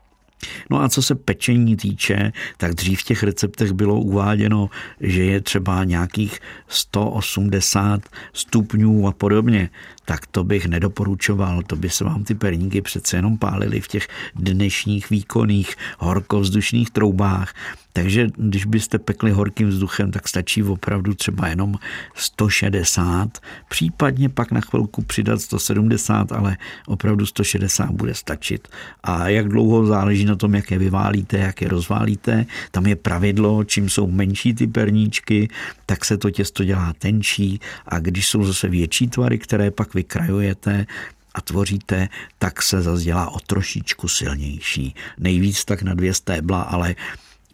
No 0.69 0.81
a 0.81 0.89
co 0.89 1.01
se 1.01 1.15
pečení 1.15 1.75
týče, 1.75 2.31
tak 2.57 2.73
dřív 2.73 2.99
v 2.99 3.03
těch 3.03 3.23
receptech 3.23 3.71
bylo 3.71 3.99
uváděno, 3.99 4.69
že 5.01 5.23
je 5.23 5.41
třeba 5.41 5.83
nějakých 5.83 6.39
180 6.67 8.01
stupňů 8.33 9.07
a 9.07 9.11
podobně 9.11 9.69
tak 10.09 10.25
to 10.27 10.43
bych 10.43 10.65
nedoporučoval. 10.65 11.61
To 11.61 11.75
by 11.75 11.89
se 11.89 12.03
vám 12.03 12.23
ty 12.23 12.35
perníky 12.35 12.81
přece 12.81 13.17
jenom 13.17 13.37
pálily 13.37 13.81
v 13.81 13.87
těch 13.87 14.07
dnešních 14.35 15.09
výkonných 15.09 15.75
horkovzdušných 15.99 16.89
troubách. 16.89 17.53
Takže 17.93 18.27
když 18.37 18.65
byste 18.65 18.99
pekli 18.99 19.31
horkým 19.31 19.69
vzduchem, 19.69 20.11
tak 20.11 20.27
stačí 20.27 20.63
opravdu 20.63 21.13
třeba 21.13 21.47
jenom 21.47 21.75
160, 22.15 23.37
případně 23.69 24.29
pak 24.29 24.51
na 24.51 24.61
chvilku 24.61 25.01
přidat 25.01 25.41
170, 25.41 26.31
ale 26.31 26.57
opravdu 26.87 27.25
160 27.25 27.91
bude 27.91 28.13
stačit. 28.13 28.67
A 29.03 29.29
jak 29.29 29.47
dlouho 29.47 29.85
záleží 29.85 30.25
na 30.25 30.35
tom, 30.35 30.55
jak 30.55 30.71
je 30.71 30.77
vyválíte, 30.77 31.37
jak 31.37 31.61
je 31.61 31.67
rozválíte. 31.67 32.45
Tam 32.71 32.85
je 32.85 32.95
pravidlo, 32.95 33.63
čím 33.63 33.89
jsou 33.89 34.07
menší 34.07 34.53
ty 34.53 34.67
perníčky, 34.67 35.49
tak 35.85 36.05
se 36.05 36.17
to 36.17 36.31
těsto 36.31 36.63
dělá 36.63 36.93
tenčí 36.99 37.59
a 37.87 37.99
když 37.99 38.27
jsou 38.27 38.43
zase 38.43 38.67
větší 38.67 39.07
tvary, 39.07 39.37
které 39.37 39.71
pak 39.71 39.93
vykrajujete 39.99 40.85
a 41.33 41.41
tvoříte, 41.41 42.09
tak 42.39 42.61
se 42.61 42.81
zase 42.81 43.03
dělá 43.03 43.29
o 43.29 43.39
trošičku 43.39 44.07
silnější. 44.07 44.95
Nejvíc 45.19 45.65
tak 45.65 45.81
na 45.83 45.93
dvě 45.93 46.13
stébla, 46.13 46.61
ale 46.61 46.95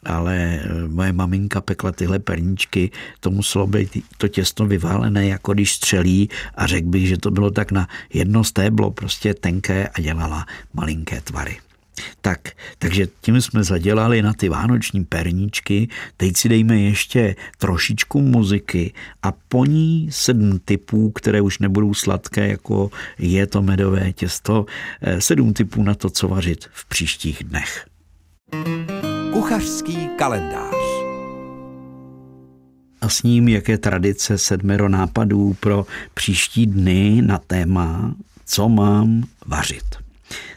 ale 0.05 0.37
eh, 0.37 0.87
moje 0.87 1.13
maminka 1.13 1.61
pekla 1.61 1.91
tyhle 1.91 2.19
perničky, 2.21 2.91
to 3.19 3.33
muselo 3.33 3.67
být 3.67 4.05
to 4.17 4.27
těsto 4.27 4.65
vyválené, 4.65 5.27
jako 5.27 5.53
když 5.53 5.73
střelí 5.73 6.29
a 6.55 6.67
řekl 6.67 6.87
bych, 6.87 7.07
že 7.07 7.17
to 7.17 7.31
bylo 7.31 7.49
tak 7.51 7.71
na 7.71 7.89
jedno 8.13 8.43
stéblo, 8.43 8.91
prostě 8.91 9.33
tenké 9.33 9.87
a 9.87 10.01
dělala 10.01 10.45
malinké 10.73 11.21
tvary. 11.21 11.64
Tak, 12.21 12.39
takže 12.77 13.07
tím 13.21 13.41
jsme 13.41 13.63
zadělali 13.63 14.21
na 14.21 14.33
ty 14.33 14.49
vánoční 14.49 15.05
perníčky, 15.05 15.87
teď 16.17 16.37
si 16.37 16.49
dejme 16.49 16.79
ještě 16.79 17.35
trošičku 17.57 18.21
muziky 18.21 18.93
a 19.23 19.31
po 19.31 19.65
ní 19.65 20.07
sedm 20.11 20.59
typů, 20.65 21.11
které 21.11 21.41
už 21.41 21.59
nebudou 21.59 21.93
sladké, 21.93 22.47
jako 22.47 22.91
je 23.19 23.47
to 23.47 23.61
medové 23.61 24.13
těsto, 24.13 24.65
eh, 25.01 25.21
sedm 25.21 25.53
typů 25.53 25.83
na 25.83 25.95
to, 25.95 26.09
co 26.09 26.27
vařit 26.27 26.65
v 26.73 26.85
příštích 26.85 27.43
dnech. 27.43 27.85
Kuchařský 29.33 30.09
kalendář 30.17 30.75
a 33.01 33.09
s 33.09 33.23
ním, 33.23 33.47
jaké 33.47 33.77
tradice 33.77 34.37
sedmero 34.37 34.89
nápadů 34.89 35.55
pro 35.59 35.85
příští 36.13 36.65
dny 36.65 37.21
na 37.21 37.37
téma, 37.37 38.15
co 38.45 38.69
mám 38.69 39.23
vařit. 39.45 40.04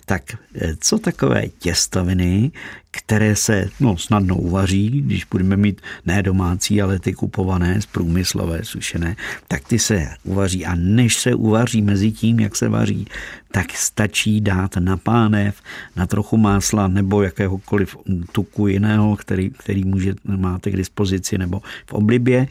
Tak 0.09 0.23
eh, 0.55 0.77
co 0.81 0.99
takové 0.99 1.49
těstoviny, 1.49 2.51
které 2.91 3.37
se 3.37 3.69
no, 3.81 3.97
snadno 3.97 4.37
uvaří, 4.37 4.89
když 4.91 5.25
budeme 5.25 5.57
mít 5.57 5.81
ne 6.07 6.23
domácí, 6.23 6.83
ale 6.83 6.99
ty 6.99 7.13
kupované 7.13 7.81
z 7.81 7.87
průmyslové 7.87 8.65
sušené, 8.65 9.17
tak 9.49 9.69
ty 9.69 9.79
se 9.79 10.09
uvaří. 10.25 10.67
A 10.67 10.75
než 10.75 11.17
se 11.17 11.35
uvaří 11.35 11.83
mezi 11.83 12.13
tím, 12.13 12.41
jak 12.41 12.57
se 12.57 12.69
vaří, 12.69 13.07
tak 13.53 13.77
stačí 13.77 14.41
dát 14.41 14.77
na 14.77 14.97
pánev, 14.97 15.61
na 15.97 16.07
trochu 16.07 16.37
másla 16.37 16.89
nebo 16.89 17.23
jakéhokoliv 17.23 17.97
tuku 18.33 18.67
jiného, 18.67 19.17
který, 19.17 19.51
který 19.51 19.85
může, 19.85 20.15
máte 20.25 20.71
k 20.71 20.77
dispozici 20.77 21.39
nebo 21.39 21.61
v 21.87 21.93
oblibě 21.93 22.49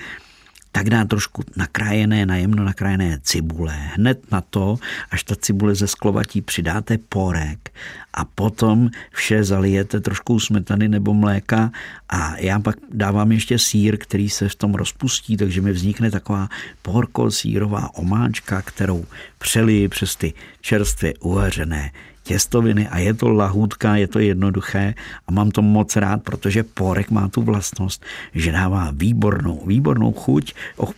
tak 0.78 0.94
dá 0.94 1.02
trošku 1.10 1.42
nakrájené, 1.58 2.30
najemno 2.30 2.62
nakrájené 2.62 3.18
cibule. 3.26 3.74
Hned 3.98 4.30
na 4.30 4.46
to, 4.46 4.78
až 5.10 5.24
ta 5.24 5.36
cibule 5.36 5.74
ze 5.76 5.90
sklovatí 5.90 6.42
přidáte 6.42 6.98
porek 6.98 7.74
a 8.14 8.26
potom 8.26 8.90
vše 9.12 9.44
zalijete 9.44 10.00
trošku 10.00 10.40
smetany 10.40 10.86
nebo 10.90 11.14
mléka 11.14 11.72
a 12.10 12.38
já 12.38 12.60
pak 12.60 12.76
dávám 12.94 13.32
ještě 13.32 13.60
sír, 13.60 13.98
který 13.98 14.30
se 14.30 14.50
v 14.50 14.56
tom 14.56 14.74
rozpustí, 14.78 15.38
takže 15.38 15.62
mi 15.62 15.72
vznikne 15.72 16.12
taková 16.12 16.50
porko 16.82 17.32
sírová 17.32 17.90
omáčka, 17.98 18.62
kterou 18.62 19.06
přeliji 19.38 19.88
přes 19.88 20.16
ty 20.16 20.34
čerstvě 20.62 21.14
uvařené 21.26 21.92
těstoviny 22.28 22.88
a 22.88 22.98
je 22.98 23.14
to 23.14 23.30
lahůdka, 23.30 23.96
je 23.96 24.08
to 24.08 24.20
jednoduché 24.20 24.94
a 25.28 25.32
mám 25.32 25.52
to 25.52 25.62
moc 25.62 25.96
rád, 25.96 26.24
protože 26.24 26.64
porek 26.64 27.12
má 27.12 27.28
tu 27.28 27.42
vlastnost, 27.42 28.06
že 28.36 28.52
dává 28.52 28.92
výbornou, 28.92 29.64
výbornou 29.66 30.12
chuť, 30.14 30.54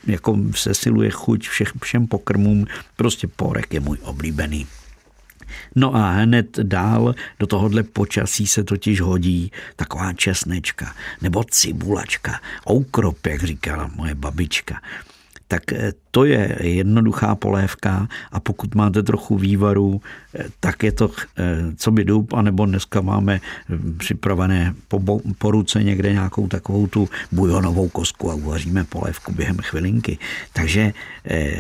jako 0.08 0.38
sesiluje 0.56 1.10
chuť 1.10 1.48
všech, 1.48 1.72
všem 1.84 2.08
pokrmům, 2.08 2.68
prostě 2.96 3.28
porek 3.28 3.74
je 3.74 3.80
můj 3.80 3.98
oblíbený. 4.04 4.68
No 5.76 5.96
a 5.96 6.12
hned 6.12 6.60
dál 6.64 7.16
do 7.40 7.48
tohohle 7.48 7.84
počasí 7.84 8.48
se 8.48 8.64
totiž 8.64 9.02
hodí 9.02 9.52
taková 9.76 10.14
česnečka 10.14 10.96
nebo 11.22 11.44
cibulačka, 11.44 12.40
oukrop, 12.70 13.26
jak 13.26 13.44
říkala 13.44 13.92
moje 13.96 14.16
babička 14.16 14.82
tak 15.50 15.74
eh, 15.74 15.94
to 16.12 16.26
je 16.26 16.58
jednoduchá 16.62 17.36
polévka 17.36 18.08
a 18.32 18.40
pokud 18.40 18.76
máte 18.76 19.04
trochu 19.04 19.38
vývaru, 19.38 20.02
eh, 20.36 20.46
tak 20.60 20.84
je 20.84 20.92
to 20.92 21.10
eh, 21.10 21.74
co 21.76 21.92
by 21.92 22.06
dub, 22.06 22.34
anebo 22.34 22.66
dneska 22.66 23.02
máme 23.02 23.42
připravené 23.98 24.74
po, 24.88 25.22
po 25.38 25.52
ruce 25.52 25.84
někde 25.84 26.14
nějakou 26.14 26.48
takovou 26.48 26.88
tu 26.88 27.10
bujonovou 27.32 27.90
kosku 27.90 28.32
a 28.32 28.36
uvaříme 28.36 28.84
polévku 28.84 29.34
během 29.34 29.58
chvilinky. 29.58 30.18
Takže 30.54 30.94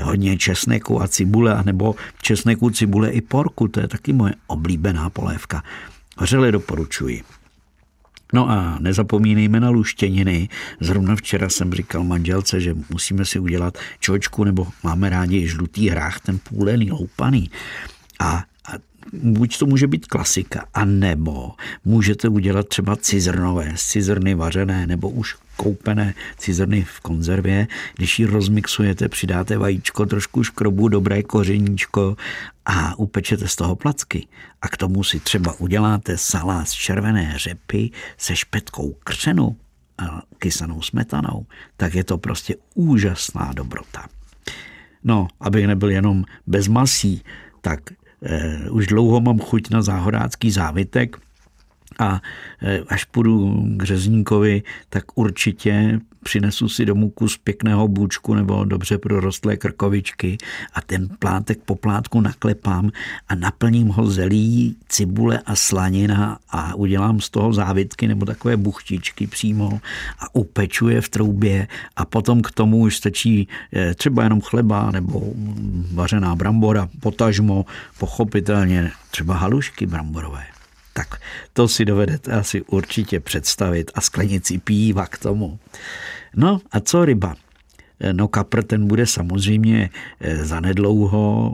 hodně 0.02 0.38
česneku 0.38 1.02
a 1.02 1.08
cibule, 1.08 1.54
anebo 1.54 1.96
česneku, 2.22 2.70
cibule 2.70 3.10
i 3.10 3.22
porku, 3.22 3.68
to 3.68 3.80
je 3.80 3.88
taky 3.88 4.14
moje 4.14 4.34
oblíbená 4.48 5.10
polévka. 5.10 5.64
Vřele 6.22 6.52
doporučuji. 6.52 7.39
No 8.34 8.50
a 8.50 8.78
nezapomínejme 8.80 9.60
na 9.60 9.70
luštěniny. 9.70 10.50
Zrovna 10.80 11.16
včera 11.16 11.50
jsem 11.50 11.74
říkal 11.74 12.04
manželce, 12.04 12.62
že 12.62 12.76
musíme 12.90 13.26
si 13.26 13.40
udělat 13.40 13.78
čočku, 14.00 14.44
nebo 14.44 14.68
máme 14.84 15.10
rádi 15.10 15.48
žlutý 15.48 15.90
hrách, 15.90 16.20
ten 16.20 16.40
půlený, 16.50 16.92
loupaný. 16.92 17.50
A 18.20 18.44
buď 19.14 19.58
to 19.58 19.66
může 19.66 19.88
být 19.88 20.08
klasika, 20.08 20.66
a 20.74 20.86
nebo 20.86 21.52
můžete 21.86 22.30
udělat 22.30 22.68
třeba 22.68 22.96
cizrnové, 22.96 23.74
cizrny 23.78 24.36
vařené, 24.36 24.88
nebo 24.88 25.10
už 25.10 25.36
koupené 25.60 26.14
cizrny 26.38 26.84
v 26.84 27.00
konzervě. 27.00 27.68
Když 27.96 28.20
ji 28.20 28.26
rozmixujete, 28.26 29.10
přidáte 29.10 29.58
vajíčko, 29.58 30.06
trošku 30.06 30.44
škrobu, 30.44 30.88
dobré 30.88 31.24
kořeníčko 31.24 32.16
a 32.66 33.00
upečete 33.00 33.48
z 33.48 33.56
toho 33.56 33.76
placky. 33.76 34.28
A 34.62 34.68
k 34.68 34.78
tomu 34.78 35.04
si 35.04 35.20
třeba 35.20 35.60
uděláte 35.60 36.18
salát 36.18 36.68
z 36.68 36.72
červené 36.72 37.34
řepy 37.36 37.92
se 38.18 38.36
špetkou 38.36 38.96
křenu 39.04 39.56
a 39.98 40.22
kysanou 40.38 40.82
smetanou, 40.82 41.46
tak 41.78 41.96
je 41.96 42.04
to 42.04 42.18
prostě 42.18 42.56
úžasná 42.76 43.52
dobrota. 43.54 44.08
No, 45.04 45.28
abych 45.40 45.68
nebyl 45.68 45.90
jenom 45.90 46.24
bez 46.48 46.68
masí, 46.68 47.24
tak 47.62 47.80
eh, 48.24 48.70
už 48.70 48.88
dlouho 48.88 49.22
mám 49.22 49.40
chuť 49.40 49.70
na 49.70 49.82
záhodácký 49.82 50.52
závitek– 50.52 51.18
a 52.00 52.22
e, 52.62 52.80
až 52.80 53.04
půjdu 53.04 53.64
k 53.78 53.84
řezníkovi, 53.84 54.64
tak 54.90 55.04
určitě 55.16 56.00
přinesu 56.24 56.70
si 56.70 56.86
domů 56.86 57.10
kus 57.10 57.38
pěkného 57.38 57.88
bůčku 57.88 58.34
nebo 58.34 58.64
dobře 58.64 58.98
prorostlé 58.98 59.58
krkovičky 59.58 60.38
a 60.74 60.82
ten 60.82 61.10
plátek 61.20 61.60
po 61.66 61.76
plátku 61.76 62.22
naklepám 62.22 62.92
a 63.28 63.36
naplním 63.36 63.88
ho 63.88 64.08
zelí, 64.08 64.76
cibule 64.88 65.40
a 65.46 65.56
slanina 65.56 66.40
a 66.50 66.76
udělám 66.76 67.20
z 67.20 67.30
toho 67.30 67.54
závitky 67.54 68.08
nebo 68.08 68.26
takové 68.26 68.58
buchtičky 68.58 69.28
přímo 69.28 69.82
a 70.20 70.36
upeču 70.36 70.90
je 70.90 71.02
v 71.02 71.10
troubě 71.10 71.68
a 71.96 72.06
potom 72.06 72.42
k 72.42 72.52
tomu 72.52 72.78
už 72.78 72.98
stačí 72.98 73.48
e, 73.74 73.96
třeba 73.96 74.24
jenom 74.24 74.42
chleba 74.42 74.92
nebo 74.92 75.34
vařená 75.94 76.36
brambora, 76.36 76.90
potažmo, 77.00 77.66
pochopitelně 78.00 78.92
třeba 79.12 79.36
halušky 79.36 79.86
bramborové 79.86 80.59
tak 81.00 81.22
to 81.54 81.68
si 81.68 81.86
dovedete 81.86 82.32
asi 82.32 82.62
určitě 82.62 83.20
představit 83.20 83.92
a 83.96 84.02
sklenici 84.02 84.58
píva 84.58 85.06
k 85.08 85.18
tomu. 85.18 85.60
No 86.36 86.62
a 86.72 86.80
co 86.80 87.06
ryba? 87.06 87.36
No 88.12 88.28
kapr 88.28 88.64
ten 88.64 88.88
bude 88.88 89.06
samozřejmě 89.06 89.90
eh, 90.20 90.46
zanedlouho, 90.46 91.54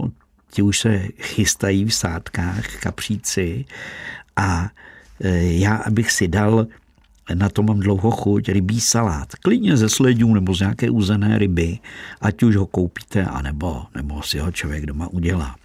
ti 0.51 0.61
už 0.61 0.79
se 0.79 1.07
chystají 1.21 1.85
v 1.85 1.93
sádkách 1.93 2.75
kapříci 2.79 3.65
a 4.35 4.69
eh, 5.21 5.37
já, 5.43 5.75
abych 5.75 6.11
si 6.11 6.27
dal 6.27 6.67
na 7.33 7.49
to 7.49 7.63
mám 7.63 7.79
dlouho 7.79 8.11
chuť, 8.11 8.49
rybí 8.49 8.81
salát. 8.81 9.35
Klidně 9.35 9.77
ze 9.77 9.89
sledů 9.89 10.33
nebo 10.33 10.53
z 10.53 10.59
nějaké 10.59 10.89
uzené 10.89 11.37
ryby, 11.37 11.79
ať 12.21 12.43
už 12.43 12.55
ho 12.55 12.65
koupíte, 12.65 13.25
anebo, 13.25 13.85
nebo 13.95 14.21
si 14.21 14.37
ho 14.39 14.51
člověk 14.51 14.85
doma 14.85 15.07
udělá. 15.07 15.55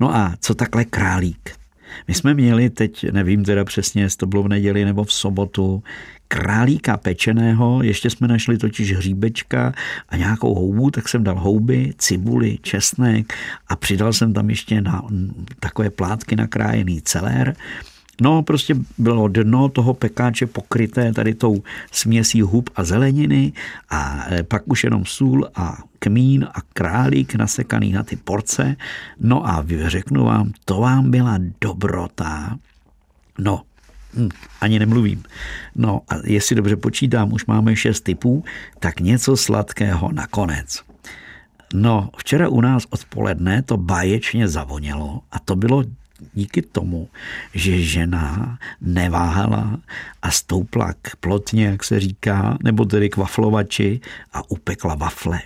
No 0.00 0.14
a 0.14 0.36
co 0.40 0.54
takhle 0.54 0.84
králík? 0.84 1.59
My 2.08 2.14
jsme 2.14 2.34
měli 2.34 2.70
teď, 2.70 3.10
nevím 3.10 3.44
teda 3.44 3.64
přesně, 3.64 4.02
jestli 4.02 4.16
to 4.16 4.26
bylo 4.26 4.42
v 4.42 4.48
neděli 4.48 4.84
nebo 4.84 5.04
v 5.04 5.12
sobotu, 5.12 5.82
králíka 6.28 6.96
pečeného, 6.96 7.82
ještě 7.82 8.10
jsme 8.10 8.28
našli 8.28 8.58
totiž 8.58 8.92
hříbečka 8.92 9.72
a 10.08 10.16
nějakou 10.16 10.54
houbu, 10.54 10.90
tak 10.90 11.08
jsem 11.08 11.24
dal 11.24 11.38
houby, 11.40 11.94
cibuli, 11.98 12.58
česnek 12.62 13.34
a 13.66 13.76
přidal 13.76 14.12
jsem 14.12 14.32
tam 14.32 14.50
ještě 14.50 14.80
na 14.80 15.02
takové 15.60 15.90
plátky 15.90 16.36
nakrájený 16.36 17.02
celér 17.02 17.56
No, 18.20 18.42
prostě 18.42 18.74
bylo 18.98 19.28
dno 19.28 19.68
toho 19.68 19.94
pekáče 19.94 20.46
pokryté 20.46 21.12
tady 21.12 21.34
tou 21.34 21.62
směsí 21.92 22.42
hub 22.42 22.70
a 22.76 22.84
zeleniny 22.84 23.52
a 23.90 24.26
e, 24.30 24.42
pak 24.42 24.62
už 24.66 24.84
jenom 24.84 25.04
sůl 25.04 25.48
a 25.54 25.78
kmín 25.98 26.44
a 26.54 26.60
králík 26.72 27.34
nasekaný 27.34 27.92
na 27.92 28.02
ty 28.02 28.16
porce. 28.16 28.76
No 29.20 29.48
a 29.48 29.64
řeknu 29.86 30.24
vám, 30.24 30.52
to 30.64 30.80
vám 30.80 31.10
byla 31.10 31.38
dobrota. 31.60 32.58
No, 33.38 33.62
hm, 34.14 34.28
ani 34.60 34.78
nemluvím. 34.78 35.22
No 35.74 36.00
a 36.08 36.14
jestli 36.24 36.56
dobře 36.56 36.76
počítám, 36.76 37.32
už 37.32 37.46
máme 37.46 37.76
šest 37.76 38.00
typů, 38.00 38.44
tak 38.78 39.00
něco 39.00 39.36
sladkého 39.36 40.12
nakonec. 40.12 40.80
No, 41.74 42.10
včera 42.16 42.48
u 42.48 42.60
nás 42.60 42.86
odpoledne 42.90 43.62
to 43.62 43.76
báječně 43.76 44.48
zavonělo 44.48 45.20
a 45.32 45.38
to 45.38 45.56
bylo 45.56 45.84
díky 46.34 46.62
tomu, 46.62 47.08
že 47.54 47.82
žena 47.82 48.58
neváhala 48.80 49.80
a 50.22 50.30
stoupla 50.30 50.92
k 51.02 51.16
plotně, 51.16 51.66
jak 51.66 51.84
se 51.84 52.00
říká, 52.00 52.58
nebo 52.62 52.84
tedy 52.84 53.10
k 53.10 53.16
waflovači 53.16 54.00
a 54.32 54.50
upekla 54.50 54.94
wafle. 54.94 55.40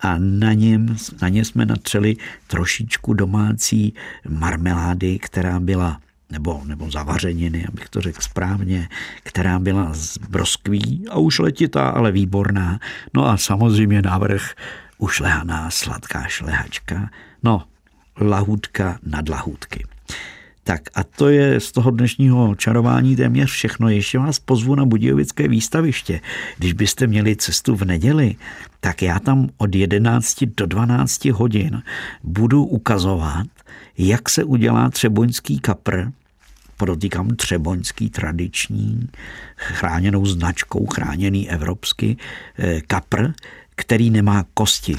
A 0.00 0.18
na, 0.18 0.52
něm, 0.52 0.96
na 1.22 1.28
ně 1.28 1.44
jsme 1.44 1.66
natřeli 1.66 2.16
trošičku 2.46 3.14
domácí 3.14 3.94
marmelády, 4.28 5.18
která 5.18 5.60
byla 5.60 6.00
nebo, 6.30 6.62
nebo 6.64 6.90
zavařeniny, 6.90 7.66
abych 7.66 7.88
to 7.88 8.00
řekl 8.00 8.22
správně, 8.22 8.88
která 9.22 9.58
byla 9.58 9.88
z 9.92 10.18
broskví 10.18 11.04
a 11.10 11.18
už 11.18 11.38
letitá, 11.38 11.88
ale 11.88 12.12
výborná. 12.12 12.80
No 13.14 13.26
a 13.26 13.36
samozřejmě 13.36 14.02
návrh 14.02 14.54
ušlehaná 14.98 15.70
sladká 15.70 16.24
šlehačka. 16.28 17.10
No, 17.42 17.64
lahůdka 18.20 18.98
nad 19.02 19.28
lahůdky. 19.28 19.84
Tak 20.64 20.82
a 20.94 21.04
to 21.04 21.28
je 21.28 21.60
z 21.60 21.72
toho 21.72 21.90
dnešního 21.90 22.54
čarování 22.54 23.16
téměř 23.16 23.50
všechno. 23.50 23.88
Ještě 23.88 24.18
vás 24.18 24.38
pozvu 24.38 24.74
na 24.74 24.84
Budějovické 24.84 25.48
výstaviště. 25.48 26.20
Když 26.58 26.72
byste 26.72 27.06
měli 27.06 27.36
cestu 27.36 27.76
v 27.76 27.84
neděli, 27.84 28.36
tak 28.80 29.02
já 29.02 29.18
tam 29.18 29.48
od 29.58 29.74
11 29.74 30.44
do 30.56 30.66
12 30.66 31.24
hodin 31.24 31.82
budu 32.24 32.64
ukazovat, 32.64 33.46
jak 33.98 34.28
se 34.28 34.44
udělá 34.44 34.90
třeboňský 34.90 35.58
kapr, 35.58 36.04
podotýkám 36.76 37.28
třeboňský 37.28 38.10
tradiční, 38.10 39.08
chráněnou 39.56 40.26
značkou, 40.26 40.86
chráněný 40.86 41.50
evropský 41.50 42.18
eh, 42.58 42.80
kapr, 42.80 43.32
který 43.76 44.10
nemá 44.10 44.44
kosti. 44.54 44.96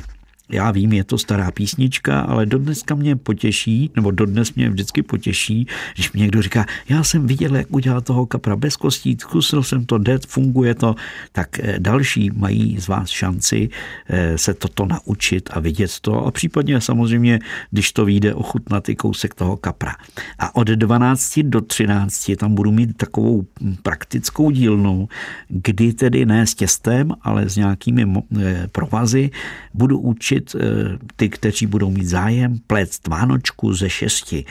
Já 0.50 0.72
vím, 0.72 0.94
je 0.94 1.04
to 1.04 1.18
stará 1.18 1.52
písnička, 1.52 2.22
ale 2.22 2.46
dodneska 2.46 2.96
mě 2.96 3.16
potěší, 3.16 3.92
nebo 3.96 4.12
dodnes 4.12 4.54
mě 4.54 4.70
vždycky 4.70 5.04
potěší, 5.04 5.68
když 5.94 6.12
mě 6.12 6.22
někdo 6.22 6.42
říká, 6.42 6.66
já 6.90 7.04
jsem 7.04 7.28
viděl, 7.28 7.56
jak 7.56 7.68
udělat 7.70 8.06
toho 8.06 8.26
kapra 8.26 8.56
bez 8.56 8.76
kostí, 8.76 9.18
zkusil 9.20 9.64
jsem 9.64 9.86
to, 9.86 9.98
det, 9.98 10.26
funguje 10.26 10.76
to, 10.76 10.96
tak 11.32 11.60
eh, 11.60 11.76
další 11.80 12.32
mají 12.36 12.80
z 12.80 12.88
vás 12.88 13.10
šanci 13.10 13.70
eh, 14.08 14.38
se 14.38 14.54
toto 14.54 14.86
naučit 14.86 15.50
a 15.54 15.60
vidět 15.60 16.00
to 16.02 16.26
a 16.26 16.32
případně 16.32 16.82
samozřejmě, 16.82 17.40
když 17.72 17.92
to 17.92 18.06
vyjde, 18.06 18.34
ochutnat 18.34 18.90
i 18.90 18.96
kousek 18.96 19.34
toho 19.34 19.58
kapra. 19.58 19.96
A 20.40 20.56
od 20.56 20.68
12 20.68 21.40
do 21.40 21.62
13 21.62 22.32
tam 22.38 22.56
budu 22.56 22.72
mít 22.72 22.98
takovou 22.98 23.46
praktickou 23.84 24.52
dílnu, 24.52 25.10
kdy 25.48 25.94
tedy 25.94 26.26
ne 26.26 26.48
s 26.48 26.56
těstem, 26.56 27.12
ale 27.22 27.50
s 27.50 27.56
nějakými 27.56 28.14
eh, 28.40 28.68
provazy 28.72 29.30
budu 29.74 30.00
učit 30.00 30.37
naučit 30.38 30.56
eh, 30.56 30.98
ty, 31.16 31.30
kteří 31.30 31.66
budou 31.66 31.90
mít 31.90 32.08
zájem, 32.08 32.60
plést 32.68 33.08
vánočku 33.08 33.74
ze 33.74 33.90
šesti. 33.90 34.46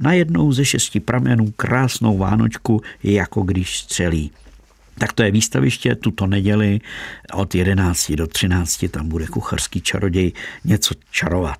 Najednou 0.00 0.52
ze 0.52 0.64
šesti 0.64 1.00
pramenů 1.00 1.50
krásnou 1.56 2.18
vánočku, 2.18 2.80
jako 3.02 3.42
když 3.42 3.78
střelí. 3.78 4.30
Tak 4.98 5.12
to 5.12 5.22
je 5.22 5.30
výstaviště 5.30 5.94
tuto 5.94 6.26
neděli 6.26 6.80
od 7.32 7.54
11 7.54 8.12
do 8.12 8.26
13, 8.26 8.84
tam 8.90 9.08
bude 9.08 9.26
kucharský 9.26 9.80
čaroděj 9.80 10.32
něco 10.64 10.94
čarovat. 11.10 11.58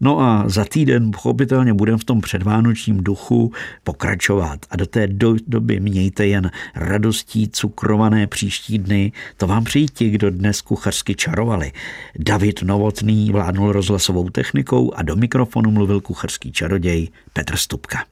No 0.00 0.20
a 0.20 0.44
za 0.48 0.64
týden 0.64 1.10
pochopitelně 1.10 1.74
budeme 1.74 1.98
v 1.98 2.04
tom 2.04 2.20
předvánočním 2.20 3.04
duchu 3.04 3.52
pokračovat 3.84 4.66
a 4.70 4.76
do 4.76 4.86
té 4.86 5.06
do, 5.06 5.36
doby 5.46 5.80
mějte 5.80 6.26
jen 6.26 6.50
radostí 6.74 7.48
cukrované 7.48 8.26
příští 8.26 8.78
dny. 8.78 9.12
To 9.36 9.46
vám 9.46 9.64
přijí 9.64 9.86
ti, 9.86 10.10
kdo 10.10 10.30
dnes 10.30 10.60
kuchařsky 10.60 11.14
čarovali. 11.14 11.72
David 12.18 12.62
Novotný 12.62 13.30
vládnul 13.30 13.72
rozhlasovou 13.72 14.30
technikou 14.30 14.94
a 14.94 15.02
do 15.02 15.16
mikrofonu 15.16 15.70
mluvil 15.70 16.00
kuchařský 16.00 16.52
čaroděj 16.52 17.08
Petr 17.32 17.56
Stupka. 17.56 18.04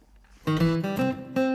thank 0.48 0.87
you 1.37 1.47